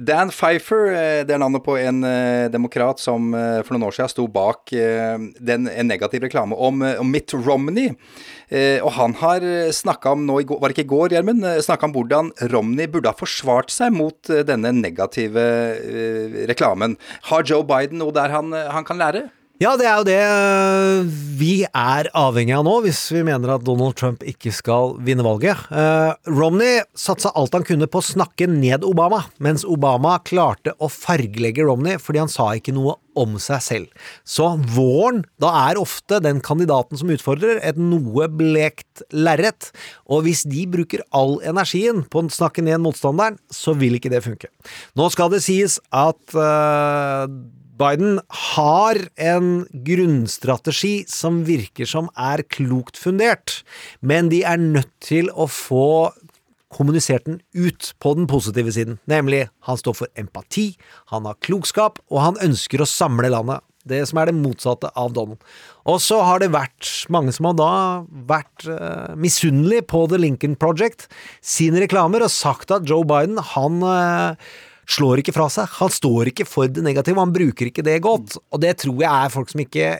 [0.00, 3.96] Dan Pfeiffer, eh, det er navnet på en eh, demokrat som eh, for noen år
[3.98, 7.92] siden sto bak den, en negativ reklame om, om Mitt Romney.
[8.50, 11.44] Og han har snakka om nå var det ikke i går, Gjermund?
[11.62, 15.44] Snakka om hvordan Romney burde ha forsvart seg mot denne negative
[16.50, 16.96] reklamen.
[17.28, 19.28] Har Joe Biden noe der han, han kan lære?
[19.60, 23.64] Ja, det er jo det øh, vi er avhengig av nå, hvis vi mener at
[23.66, 25.66] Donald Trump ikke skal vinne valget.
[25.68, 30.88] Uh, Romney satsa alt han kunne på å snakke ned Obama, mens Obama klarte å
[30.88, 34.08] fargelegge Romney fordi han sa ikke noe om seg selv.
[34.24, 39.74] Så våren, da er ofte den kandidaten som utfordrer, et noe blekt lerret,
[40.08, 44.24] og hvis de bruker all energien på å snakke ned motstanderen, så vil ikke det
[44.24, 44.48] funke.
[44.96, 47.40] Nå skal det sies at øh,
[47.80, 48.18] Biden
[48.54, 53.62] har en grunnstrategi som virker som er klokt fundert,
[54.04, 56.10] men de er nødt til å få
[56.70, 59.00] kommunisert den ut på den positive siden.
[59.10, 60.74] Nemlig, han står for empati,
[61.10, 63.64] han har klokskap, og han ønsker å samle landet.
[63.88, 65.40] Det som er det motsatte av Donald.
[65.88, 67.70] Og så har det vært mange som har da
[68.28, 71.08] vært uh, misunnelige på The Lincoln Project,
[71.40, 74.50] sine reklamer, og sagt at Joe Biden, han eh,
[74.90, 75.70] slår ikke fra seg.
[75.78, 78.36] Han står ikke for det negative, han bruker ikke det godt.
[78.50, 79.90] Og det tror jeg er folk som ikke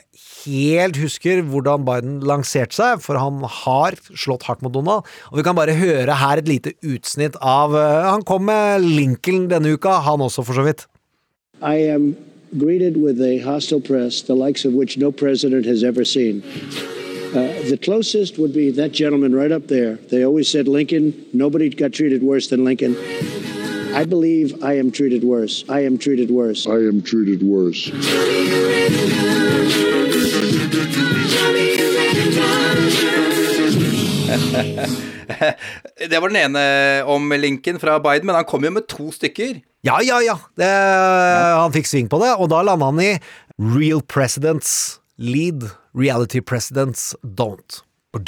[0.41, 5.07] helt husker hvordan Biden lanserte seg, for han har slått hardt mot Donald.
[5.31, 9.47] Og vi kan bare høre her et lite utsnitt av eh, Han kom med Lincoln
[9.51, 10.87] denne uka, han også, for så vidt.
[11.61, 12.15] I am
[12.57, 16.43] greeted with a hostile press, the likes of which no president has ever seen.
[17.31, 19.95] Uh, the closest would be that gentleman right up there.
[20.09, 22.97] They always said Lincoln, nobody got treated worse than Lincoln.
[23.93, 25.65] I believe I am treated worse.
[25.69, 26.65] I am treated worse.
[26.65, 27.91] I am treated worse.
[36.09, 39.59] det var den ene om Lincoln fra Biden, men han kom jo med to stykker.
[39.83, 40.37] Ja, ja, ja.
[40.55, 40.71] Det,
[41.57, 43.17] Han fikk sving på det, og da landa han i
[43.59, 45.67] Real Presidents Lead,
[45.97, 47.81] Reality Presidents Don't.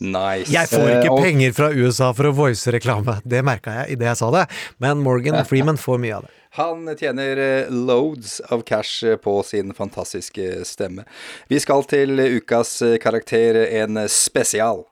[0.00, 0.50] nice.
[0.50, 4.18] Jeg får ikke penger fra USA for å voice reklame, det merka jeg idet jeg
[4.18, 4.46] sa det,
[4.82, 6.32] men Morgan Freeman får mye av det.
[6.58, 11.04] Han tjener eh, loads av cash eh, på sin fantastiske stemme.
[11.48, 14.84] Vi skal til ukas eh, karakter, en spesial.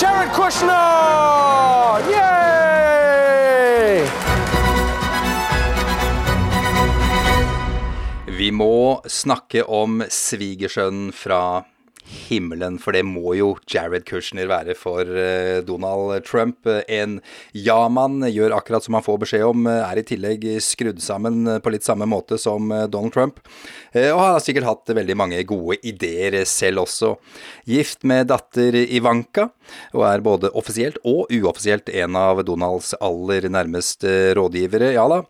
[0.00, 2.00] Jared Kushner!
[2.10, 2.29] Yay!
[8.40, 11.60] Vi må snakke om svigersønnen fra
[12.10, 16.66] himmelen, for det må jo Jared Kushner være for eh, Donald Trump.
[16.90, 17.18] En
[17.54, 21.72] ja-mann gjør akkurat som han får beskjed om, eh, er i tillegg skrudd sammen på
[21.74, 23.38] litt samme måte som eh, Donald Trump,
[23.90, 27.16] og har sikkert hatt veldig mange gode ideer selv også.
[27.66, 29.48] Gift med datter Ivanka,
[29.94, 35.20] og er både offisielt og uoffisielt en av Donalds aller nærmeste rådgivere, ja da.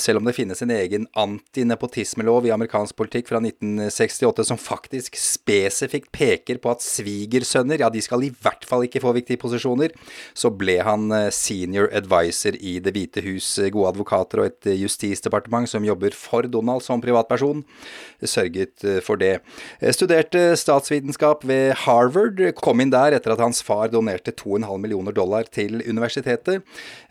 [0.00, 6.12] Selv om det finnes en egen antinepotismelov i amerikansk politikk fra 1968 som faktisk spesifikt
[6.14, 9.94] peker på at svigersønner, ja, de skal i hvert fall ikke få viktige posisjoner,
[10.36, 15.68] så ble han eh, senior advisor i Det hvite hus, gode advokater og et justisdepartement
[15.70, 17.64] som jobber for Donald som privatperson,
[18.24, 19.38] sørget for det.
[19.94, 25.48] Studerte statsvitenskap ved Harvard, kom inn der etter at hans far donerte 2,5 millioner dollar
[25.50, 26.64] til universitetet.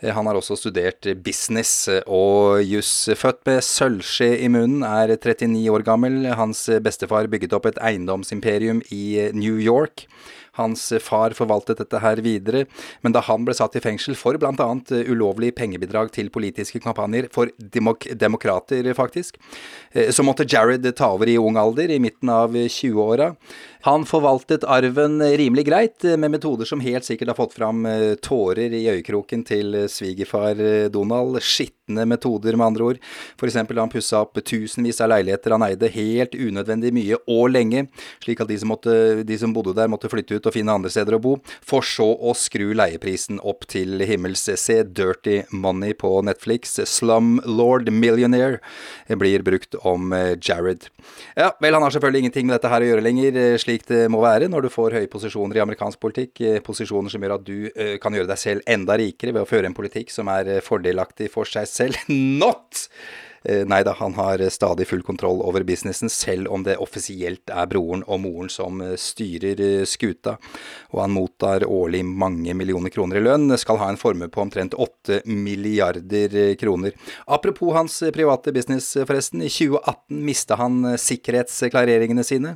[0.04, 3.10] Han har også studert business og juss.
[3.20, 6.20] Født med sølvskje i munnen, er 39 år gammel.
[6.38, 10.08] Hans bestefar bygget opp et eiendomsimperium i New York.
[10.54, 12.68] Hans far forvaltet dette her videre,
[13.02, 14.68] men da han ble satt i fengsel for bl.a.
[15.10, 19.40] ulovlig pengebidrag til politiske kampanjer for demok demokrater, faktisk,
[19.90, 23.32] så måtte Jared ta over i ung alder, i midten av 20-åra.
[23.84, 27.84] Han forvaltet arven rimelig greit, med metoder som helt sikkert har fått fram
[28.24, 30.56] tårer i øyekroken til svigerfar
[30.94, 31.42] Donald.
[31.44, 33.02] Skitne metoder, med andre ord.
[33.44, 37.90] Da han pussa opp tusenvis av leiligheter han eide helt unødvendig mye og lenge,
[38.24, 38.96] slik at de som, måtte,
[39.28, 42.08] de som bodde der måtte flytte ut og finne andre steder å bo, for så
[42.08, 44.46] å skru leieprisen opp til himmels.
[44.48, 46.78] Se Dirty Money på Netflix.
[46.88, 48.64] Slumlord Millionaire
[49.12, 50.88] blir brukt om Jared.
[51.36, 54.22] Ja, vel, han har selvfølgelig ingenting med dette her å gjøre lenger, slik det må
[54.22, 56.44] være når du får høye posisjoner i amerikansk politikk.
[56.66, 59.78] Posisjoner som gjør at du kan gjøre deg selv enda rikere ved å føre en
[59.78, 61.98] politikk som er fordelaktig for seg selv.
[62.42, 62.88] Not!
[63.44, 68.06] Nei da, han har stadig full kontroll over businessen, selv om det offisielt er broren
[68.08, 70.38] og moren som styrer skuta.
[70.94, 74.78] Og han mottar årlig mange millioner kroner i lønn, skal ha en formue på omtrent
[74.80, 76.96] 8 milliarder kroner.
[77.28, 79.44] Apropos hans private business, forresten.
[79.44, 82.56] I 2018 mista han sikkerhetsklareringene sine,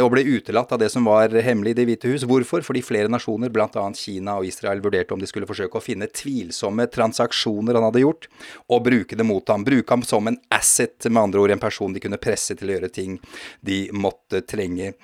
[0.00, 2.24] og ble utelatt av det som var hemmelig i Det hvite hus.
[2.24, 2.64] Hvorfor?
[2.64, 3.84] Fordi flere nasjoner, bl.a.
[3.96, 8.30] Kina og Israel, vurderte om de skulle forsøke å finne tvilsomme transaksjoner han hadde gjort,
[8.72, 9.66] og bruke det mot ham.
[9.66, 12.76] Bruke ham som en asset, med andre ord en person de kunne presse til å
[12.76, 13.18] gjøre ting
[13.66, 14.94] de måtte trenge.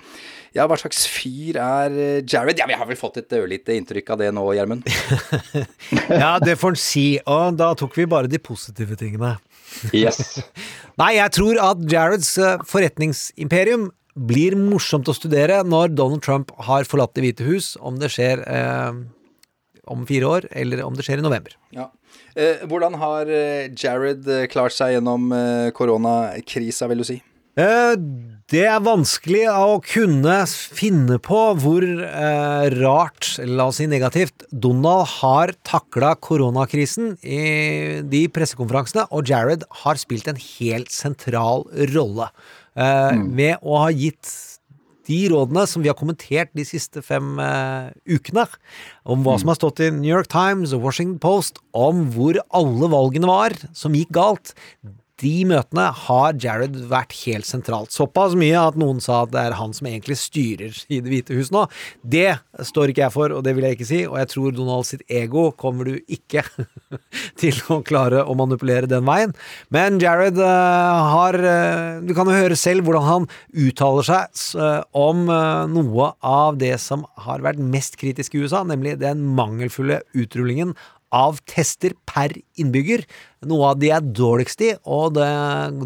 [0.53, 2.59] Ja, hva slags fyr er Jared?
[2.61, 4.85] Ja, vi har vel fått et ørlite inntrykk av det nå, Gjermund?
[6.23, 9.35] ja, det får en si, og da tok vi bare de positive tingene.
[9.95, 10.37] Yes.
[11.01, 12.35] Nei, jeg tror at Jareds
[12.69, 18.11] forretningsimperium blir morsomt å studere når Donald Trump har forlatt Det hvite hus, om det
[18.13, 19.01] skjer eh,
[19.89, 21.55] om fire år, eller om det skjer i november.
[21.73, 21.89] Ja.
[22.33, 23.29] Eh, hvordan har
[23.77, 25.29] Jared klart seg gjennom
[25.77, 27.19] koronakrisa, vil du si?
[27.53, 27.93] Eh,
[28.49, 35.05] det er vanskelig å kunne finne på hvor eh, rart, la oss si negativt, Donald
[35.19, 42.31] har takla koronakrisen i de pressekonferansene, og Jared har spilt en helt sentral rolle
[42.73, 43.29] eh, mm.
[43.37, 44.33] med å ha gitt
[45.09, 48.45] de rådene som vi har kommentert de siste fem uh, ukene,
[49.03, 52.91] om hva som har stått i New York Times og Washington Post, om hvor alle
[52.93, 54.53] valgene var som gikk galt,
[55.23, 57.93] de møtene har Jared vært helt sentralt.
[57.95, 61.37] Såpass mye at noen sa at det er han som egentlig styrer i Det hvite
[61.37, 61.65] hus nå.
[62.01, 62.35] Det
[62.67, 65.03] står ikke jeg for, og det vil jeg ikke si, og jeg tror Donald sitt
[65.11, 66.43] ego kommer du ikke
[67.41, 69.35] til å klare å manipulere den veien.
[69.73, 73.29] Men Jared uh, har uh, Du kan jo høre selv hvordan han
[73.65, 75.25] uttaler seg uh, om
[75.73, 80.73] noe av det som har vært mest kritisk i USA, nemlig den mangelfulle utrullingen
[81.13, 83.05] av tester per innbygger.
[83.45, 85.27] Noe av de er dårligst i, og det,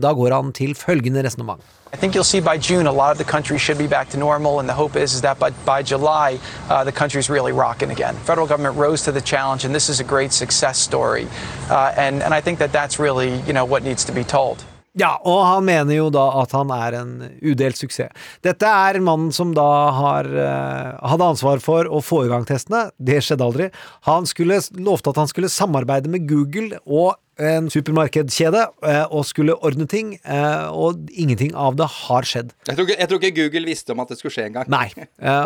[0.01, 1.61] da går han til følgende resonnement.
[1.93, 4.17] I think you'll see by June a lot of the country should be back to
[4.17, 6.37] normal, and the hope is, is that by, by July
[6.69, 8.15] uh, the country's really rocking again.
[8.25, 11.27] Federal government rose to the challenge, and this is a great success story.
[11.69, 14.63] Uh, and, and I think that that's really you know, what needs to be told.
[14.97, 17.11] Ja, og han mener jo da at han er en
[17.45, 18.09] udelt suksess.
[18.45, 22.87] Dette er mannen som da har uh, hadde ansvar for å få i gang testene.
[22.97, 23.69] Det skjedde aldri.
[24.09, 29.53] Han skulle, lovte at han skulle samarbeide med Google og en supermarkedskjede uh, og skulle
[29.61, 32.55] ordne ting, uh, og ingenting av det har skjedd.
[32.65, 34.71] Jeg tror, ikke, jeg tror, ikke, Google visste om at det skulle skje engang.
[34.73, 34.87] Nei,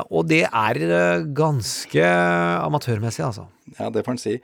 [0.08, 2.06] og det er ganske
[2.62, 3.50] amatørmessig, altså.
[3.76, 4.38] Ja, det får en si.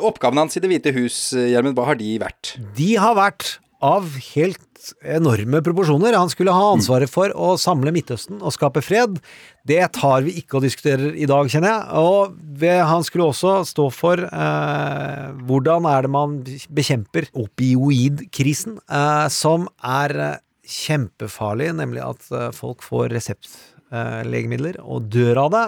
[0.00, 2.54] Oppgavene hans i Det hvite hus, Gjermund, hva har de vært?
[2.76, 6.16] De har vært av helt enorme proporsjoner.
[6.16, 9.18] Han skulle ha ansvaret for å samle Midtøsten og skape fred.
[9.68, 12.00] Det tar vi ikke og diskuterer i dag, kjenner jeg.
[12.00, 16.40] Og han skulle også stå for eh, hvordan er det man
[16.74, 23.54] bekjemper opioidkrisen, eh, som er kjempefarlig, nemlig at eh, folk får resept
[23.94, 25.66] legemidler og dør av det.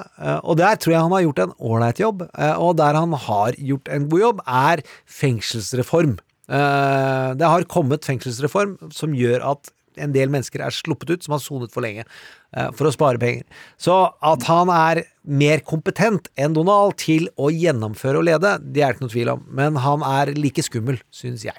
[0.51, 2.25] Og der tror jeg han har gjort en ålreit jobb.
[2.59, 4.83] Og der han har gjort en god jobb, er
[5.21, 6.17] fengselsreform.
[6.47, 11.35] Eh, det har kommet fengselsreform som gjør at en del mennesker er sluppet ut som
[11.37, 12.05] har sonet for lenge,
[12.57, 13.45] eh, for å spare penger.
[13.81, 18.93] Så at han er mer kompetent enn Donald til å gjennomføre og lede, det er
[18.93, 21.57] det ikke noe tvil om, men han er like skummel, syns jeg.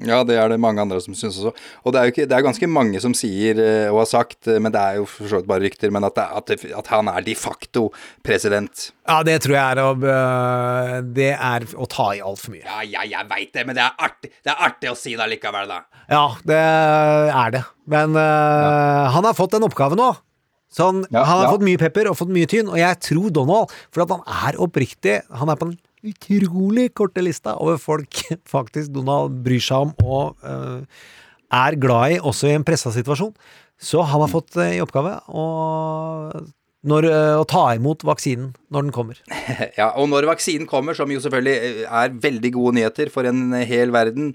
[0.00, 1.50] Ja, det er det mange andre som syns også.
[1.84, 4.48] Og det er jo ikke, det er ganske mange som sier eh, og har sagt,
[4.48, 6.24] eh, men det er jo for så vidt bare rykter, men at, det,
[6.56, 7.90] at, at han er de facto
[8.24, 8.86] president.
[9.04, 12.64] Ja, det tror jeg er å, øh, det er å ta i altfor mye.
[12.64, 15.26] Ja, ja, jeg veit det, men det er, artig, det er artig å si det
[15.28, 15.82] allikevel, da.
[16.08, 16.64] Ja, det
[17.36, 17.64] er det.
[17.92, 20.08] Men øh, han har fått en oppgave nå.
[20.72, 21.52] Sånn, Ja, han har ja.
[21.52, 24.56] fått mye pepper og fått mye tynn, og jeg tror Donald, for at han er
[24.64, 28.24] oppriktig Han er på den utrolig korte lista over folk
[28.54, 30.80] faktisk Donald bryr seg om og uh,
[31.52, 33.34] er glad i, også i en pressa situasjon.
[33.82, 35.46] Så han har fått øh, i oppgave å,
[36.86, 39.18] når, øh, å ta imot vaksinen når den kommer.
[39.80, 43.56] Ja, og når vaksinen kommer, som jo selvfølgelig eh, er veldig gode nyheter for en
[43.66, 44.32] hel verden,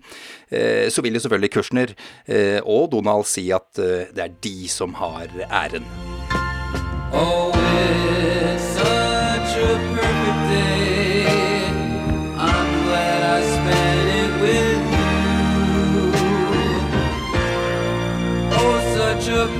[0.51, 1.95] eh, så vil jo selvfølgelig Kushner
[2.27, 5.87] eh, og Donald si at eh, det er de som har æren.
[7.15, 8.16] Oh,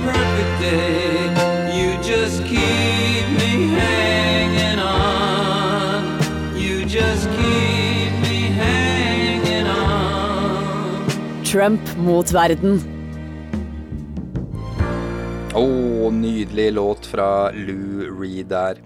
[0.04, 1.30] perfect day.
[1.72, 6.18] You just keep me hanging on.
[6.56, 11.44] You just keep me hanging on.
[11.44, 12.80] Trump mot verden.
[15.54, 15.64] Å,
[16.12, 18.82] nydelig låt fra Lou Reed der.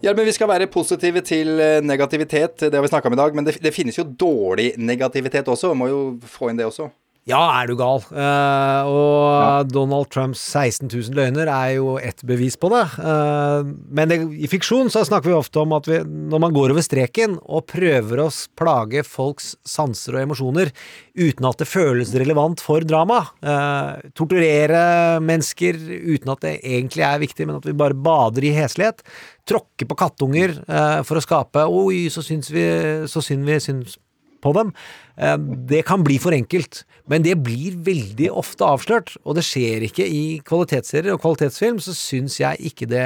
[0.00, 3.18] Ja, men Vi skal være positive til eh, negativitet, det har vi snakka om i
[3.22, 3.34] dag.
[3.34, 6.90] Men det, det finnes jo dårlig negativitet også, må jo få inn det også.
[7.26, 8.04] Ja, er du gal?
[8.14, 12.84] Uh, og Donald Trumps 16 000 løgner er jo ett bevis på det.
[13.02, 16.76] Uh, men det, i fiksjon så snakker vi ofte om at vi, når man går
[16.76, 20.70] over streken og prøver å plage folks sanser og emosjoner
[21.18, 27.26] uten at det føles relevant for drama, uh, torturere mennesker uten at det egentlig er
[27.26, 29.02] viktig, men at vi bare bader i heslighet,
[29.46, 30.56] tråkke på kattunger
[31.06, 32.64] for å skape 'oi, så syns vi,
[33.06, 33.94] så synd vi syns
[34.46, 34.72] på dem.
[35.18, 35.36] Eh,
[35.74, 40.06] Det kan bli for enkelt, men det blir veldig ofte avslørt, og det skjer ikke
[40.06, 43.04] i kvalitetsserier og kvalitetsfilm, så syns jeg ikke det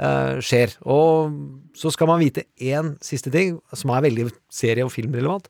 [0.00, 0.74] eh, skjer.
[0.90, 1.36] Og
[1.78, 5.46] så skal man vite én siste ting, som er veldig serie- og filmrelevant.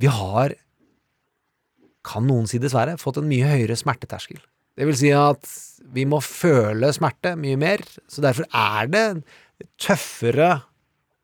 [0.00, 0.54] Vi har,
[2.06, 4.40] kan noen si dessverre, fått en mye høyere smerteterskel.
[4.78, 5.44] Det vil si at
[5.92, 9.04] vi må føle smerte mye mer, så derfor er det
[9.82, 10.54] tøffere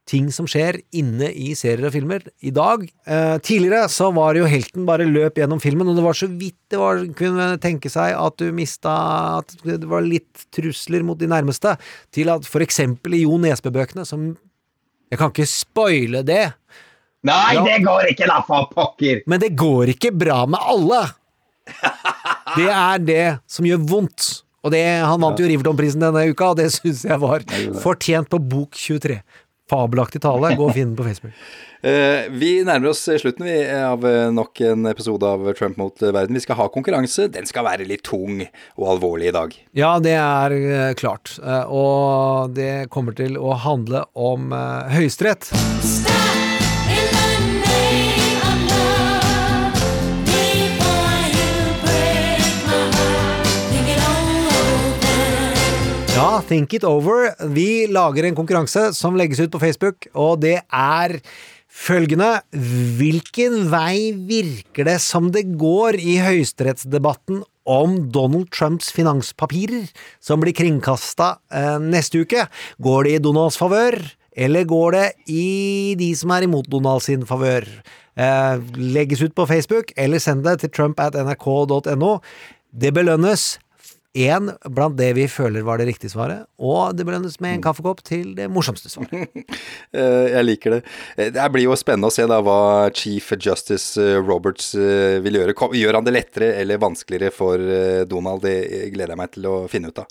[0.06, 2.84] ting som skjer inne i serier og filmer i dag.
[3.10, 6.28] Eh, tidligere så var det jo helten bare løp gjennom filmen, og det var så
[6.30, 8.92] vidt det var, kunne tenke seg at du mista
[9.40, 11.74] At det var litt trusler mot de nærmeste,
[12.14, 14.32] til at for eksempel i Jo Nesbø-bøkene, som
[15.10, 16.52] Jeg kan ikke spoile det.
[17.26, 17.64] Nei, Ja.
[17.66, 19.22] det går ikke, da, for pokker!
[19.26, 21.02] Men det går ikke bra med alle!
[22.56, 24.26] Det er det som gjør vondt.
[24.66, 27.42] Og det, han vant jo Riverton-prisen denne uka, og det syns jeg var
[27.82, 29.18] fortjent på bok 23.
[29.70, 30.54] Fabelaktig tale.
[30.56, 31.34] Gå og finn den på Facebook.
[31.86, 36.10] Eh, vi nærmer oss slutten vi, av eh, nok en episode av Trump mot eh,
[36.10, 36.34] verden.
[36.34, 37.28] Vi skal ha konkurranse.
[37.30, 39.54] Den skal være litt tung og alvorlig i dag.
[39.76, 41.36] Ja, det er klart.
[41.68, 44.50] Og det kommer til å handle om
[44.96, 45.52] Høyesterett.
[56.16, 57.26] Ja, Think It Over.
[57.52, 61.12] Vi lager en konkurranse som legges ut på Facebook, og det er
[61.68, 62.38] følgende
[62.96, 70.56] Hvilken vei virker det som det går i høyesterettsdebatten om Donald Trumps finanspapirer, som blir
[70.56, 72.46] kringkasta eh, neste uke?
[72.80, 74.00] Går det i Donalds favør,
[74.32, 77.68] eller går det i de som er imot Donald sin favør?
[78.16, 82.16] Eh, legges ut på Facebook, eller send det til trump at nrk.no.
[82.72, 83.58] Det belønnes
[84.16, 88.00] Én blant det vi føler var det riktige svaret, og det belønnes med en kaffekopp
[88.06, 89.28] til det morsomste svaret.
[89.96, 90.78] Eh, jeg liker det.
[91.16, 94.74] Eh, Det blir jo spennende å se da hva Chief Justice eh, Roberts
[95.24, 95.54] vil gjøre.
[95.78, 97.60] Gjør han det lettere eller vanskeligere for
[98.08, 98.44] Donald?
[98.44, 100.10] Det gleder jeg meg til å finne ut av.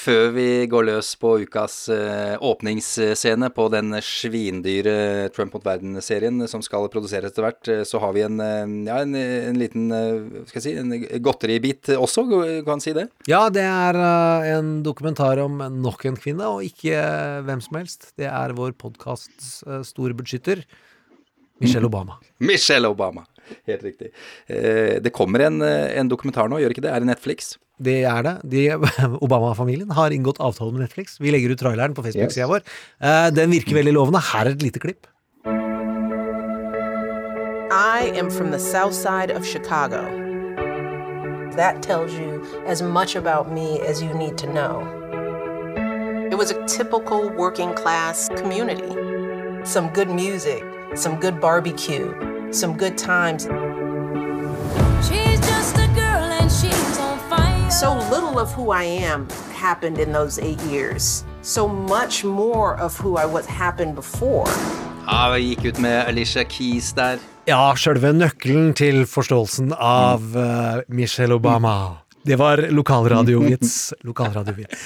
[0.00, 6.62] Før vi går løs på ukas eh, åpningsscene på den svindyre Trump mot verden-serien som
[6.64, 9.88] skal produseres etter hvert, eh, så har vi en, eh, ja, en, en liten
[10.48, 10.94] skal jeg si, en
[11.24, 12.24] godteribit også,
[12.66, 13.08] kan si det?
[13.28, 13.98] Ja, det er
[14.54, 16.96] en dokumentar om nok en kvinne, og ikke
[17.44, 18.12] hvem som helst.
[18.20, 20.64] Det er vår podkasts store beskytter,
[21.60, 22.16] Michelle Obama.
[22.38, 23.26] Michelle Obama.
[23.70, 24.10] Helt riktig.
[24.48, 26.92] Eh, det kommer en, eh, en dokumentar nå, gjør ikke det?
[26.94, 27.54] Er det Netflix?
[27.80, 28.34] Det er det.
[28.52, 28.64] De,
[29.26, 31.16] Obama-familien har inngått avtale med Netflix.
[31.20, 32.50] Vi legger ut traileren på Facebook-sida Yes.
[32.52, 32.66] vår.
[33.00, 34.20] Eh, den virker veldig lovende.
[34.32, 35.06] Her er et lite klipp.
[37.72, 40.02] I am from the south side of Chicago.
[41.56, 44.86] That tells you as much about me as you need to know.
[46.30, 48.94] It was a typical working class community.
[49.64, 50.62] Some good music,
[50.94, 52.14] some good barbecue,
[52.52, 53.44] some good times.
[55.06, 57.70] She's just a girl and she's on fire.
[57.70, 61.24] So little of who I am happened in those eight years.
[61.42, 64.48] So much more of who I was happened before.
[65.06, 67.18] Ja, vi gikk ut med Alicia Keys der.
[67.48, 71.96] Ja, sjølve nøkkelen til forståelsen av uh, Michelle Obama.
[72.22, 73.94] Det var lokalradiovits.
[74.04, 74.84] Lokalradiovits.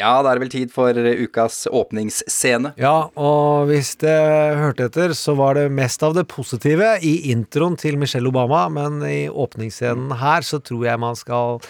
[0.00, 2.74] Ja, da er det vel tid for ukas åpningsscene.
[2.80, 4.14] Ja, og hvis det
[4.58, 9.02] hørte etter, så var det mest av det positive i introen til Michelle Obama, men
[9.06, 11.60] i åpningsscenen her så tror jeg man skal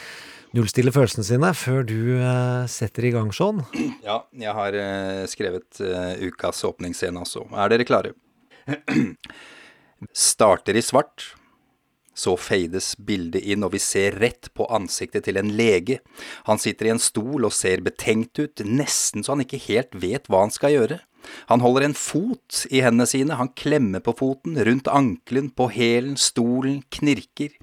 [0.57, 3.63] nullstille følelsene sine før du eh, setter i gang, Sean.
[4.05, 7.47] Ja, jeg har eh, skrevet eh, ukas åpningsscene også.
[7.57, 8.15] Er dere klare?
[10.29, 11.33] Starter i svart.
[12.15, 16.01] Så fades bildet inn, og vi ser rett på ansiktet til en lege.
[16.49, 20.29] Han sitter i en stol og ser betenkt ut, nesten så han ikke helt vet
[20.29, 21.01] hva han skal gjøre.
[21.51, 26.17] Han holder en fot i hendene sine, han klemmer på foten, rundt ankelen, på hælen,
[26.21, 27.55] stolen knirker.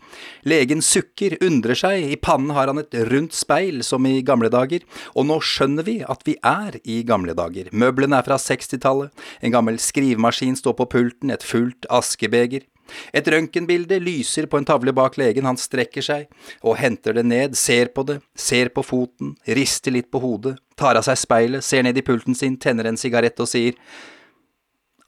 [0.47, 4.85] Legen sukker, undrer seg, i pannen har han et rundt speil som i gamle dager,
[5.13, 7.71] og nå skjønner vi at vi er i gamle dager.
[7.71, 12.67] Møblene er fra 60-tallet, en gammel skrivemaskin står på pulten, et fullt askebeger.
[13.13, 16.29] Et røntgenbilde lyser på en tavle bak legen, han strekker seg
[16.61, 20.99] og henter det ned, ser på det, ser på foten, rister litt på hodet, tar
[20.99, 23.77] av seg speilet, ser ned i pulten sin, tenner en sigarett og sier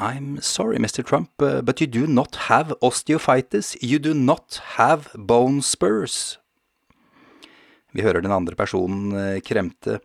[0.01, 1.03] I'm sorry, Mr.
[1.03, 6.39] Trump, uh, but you do not have osteophytes, you do not have bone spurs.
[7.93, 9.99] Vi hører den andre personen uh, kremte.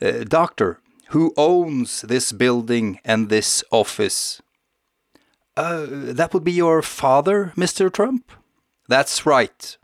[0.00, 0.78] Uh, Doctor,
[1.14, 4.40] who owns this building and this office?
[5.60, 7.92] Uh, that would be your father, Mr.
[7.92, 8.32] Trump?
[8.88, 9.76] That's right.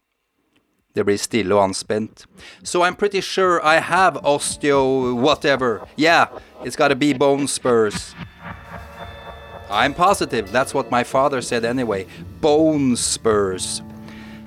[0.95, 2.25] Det blir stille og anspent.
[2.63, 5.87] So I'm pretty sure I have osteo whatever.
[5.97, 6.27] Yeah,
[6.65, 8.15] it's gotta be bone spurs.
[9.71, 10.51] I'm positive.
[10.51, 12.07] That's what my father said anyway.
[12.41, 13.83] Bone spurs.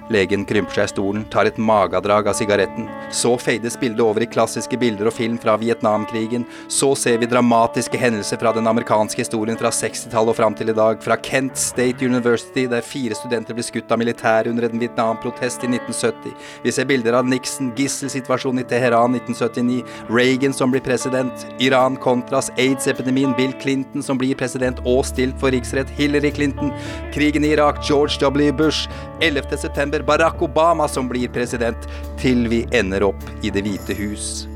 [0.10, 2.88] Legen krymper seg i stolen, tar et magadrag av sigaretten.
[3.14, 6.46] Så fades bildet over i klassiske bilder og film fra Vietnamkrigen.
[6.68, 10.76] Så ser vi dramatiske hendelser fra den amerikanske historien fra 60-tallet og fram til i
[10.78, 10.98] dag.
[11.06, 15.70] Fra Kent State University, der fire studenter ble skutt av militæret under en Vietnam-protest i
[15.76, 16.34] 1970.
[16.66, 22.50] Vi ser bilder av Nixon, gisselsituasjonen i Teheran 1979, Reagan som blir president, Iran kontras
[22.58, 26.74] aids-epidemien, Bill Clinton som blir president og stilt for riksrett, Hillary Clinton,
[27.14, 28.52] krigen i Irak, George W.
[28.58, 28.90] Bush,
[29.22, 29.60] 11.
[30.00, 31.78] september Barack Obama som blir president,
[32.20, 34.48] til vi ender opp i Det hvite hus.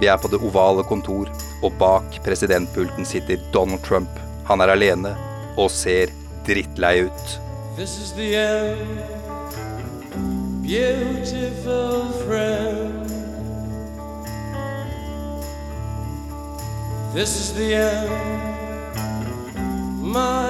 [0.00, 1.28] Vi er på det ovale kontor,
[1.62, 4.08] og bak presidentpulten sitter Donald Trump.
[4.48, 5.16] Han er alene
[5.58, 6.10] og ser
[6.46, 7.40] drittlei ut.
[7.76, 9.00] This is the end,
[10.62, 13.06] beautiful friend.
[17.14, 18.10] This is the end,
[20.00, 20.49] my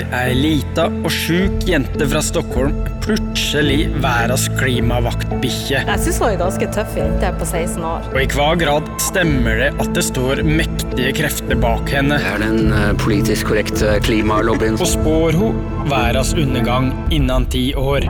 [0.00, 2.72] Blei ei lita og sjuk jente fra Stockholm
[3.04, 5.82] plutselig verdens klimavaktbikkje?
[5.84, 8.06] Jeg syns hun er ganske tøff jente på 16 år.
[8.14, 12.16] Og i hva grad stemmer det at det står mektige krefter bak henne?
[12.16, 14.80] Det er den eh, politisk korrekte klimalobbyen.
[14.80, 18.08] Og spår hun verdens undergang innen ti år?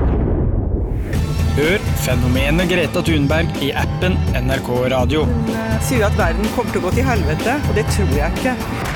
[1.57, 5.27] Hør fenomenet Greta Thunberg i appen NRK Radio.
[5.27, 8.90] Hun sier at verden kommer til å gå til helvete, og det tror jeg ikke.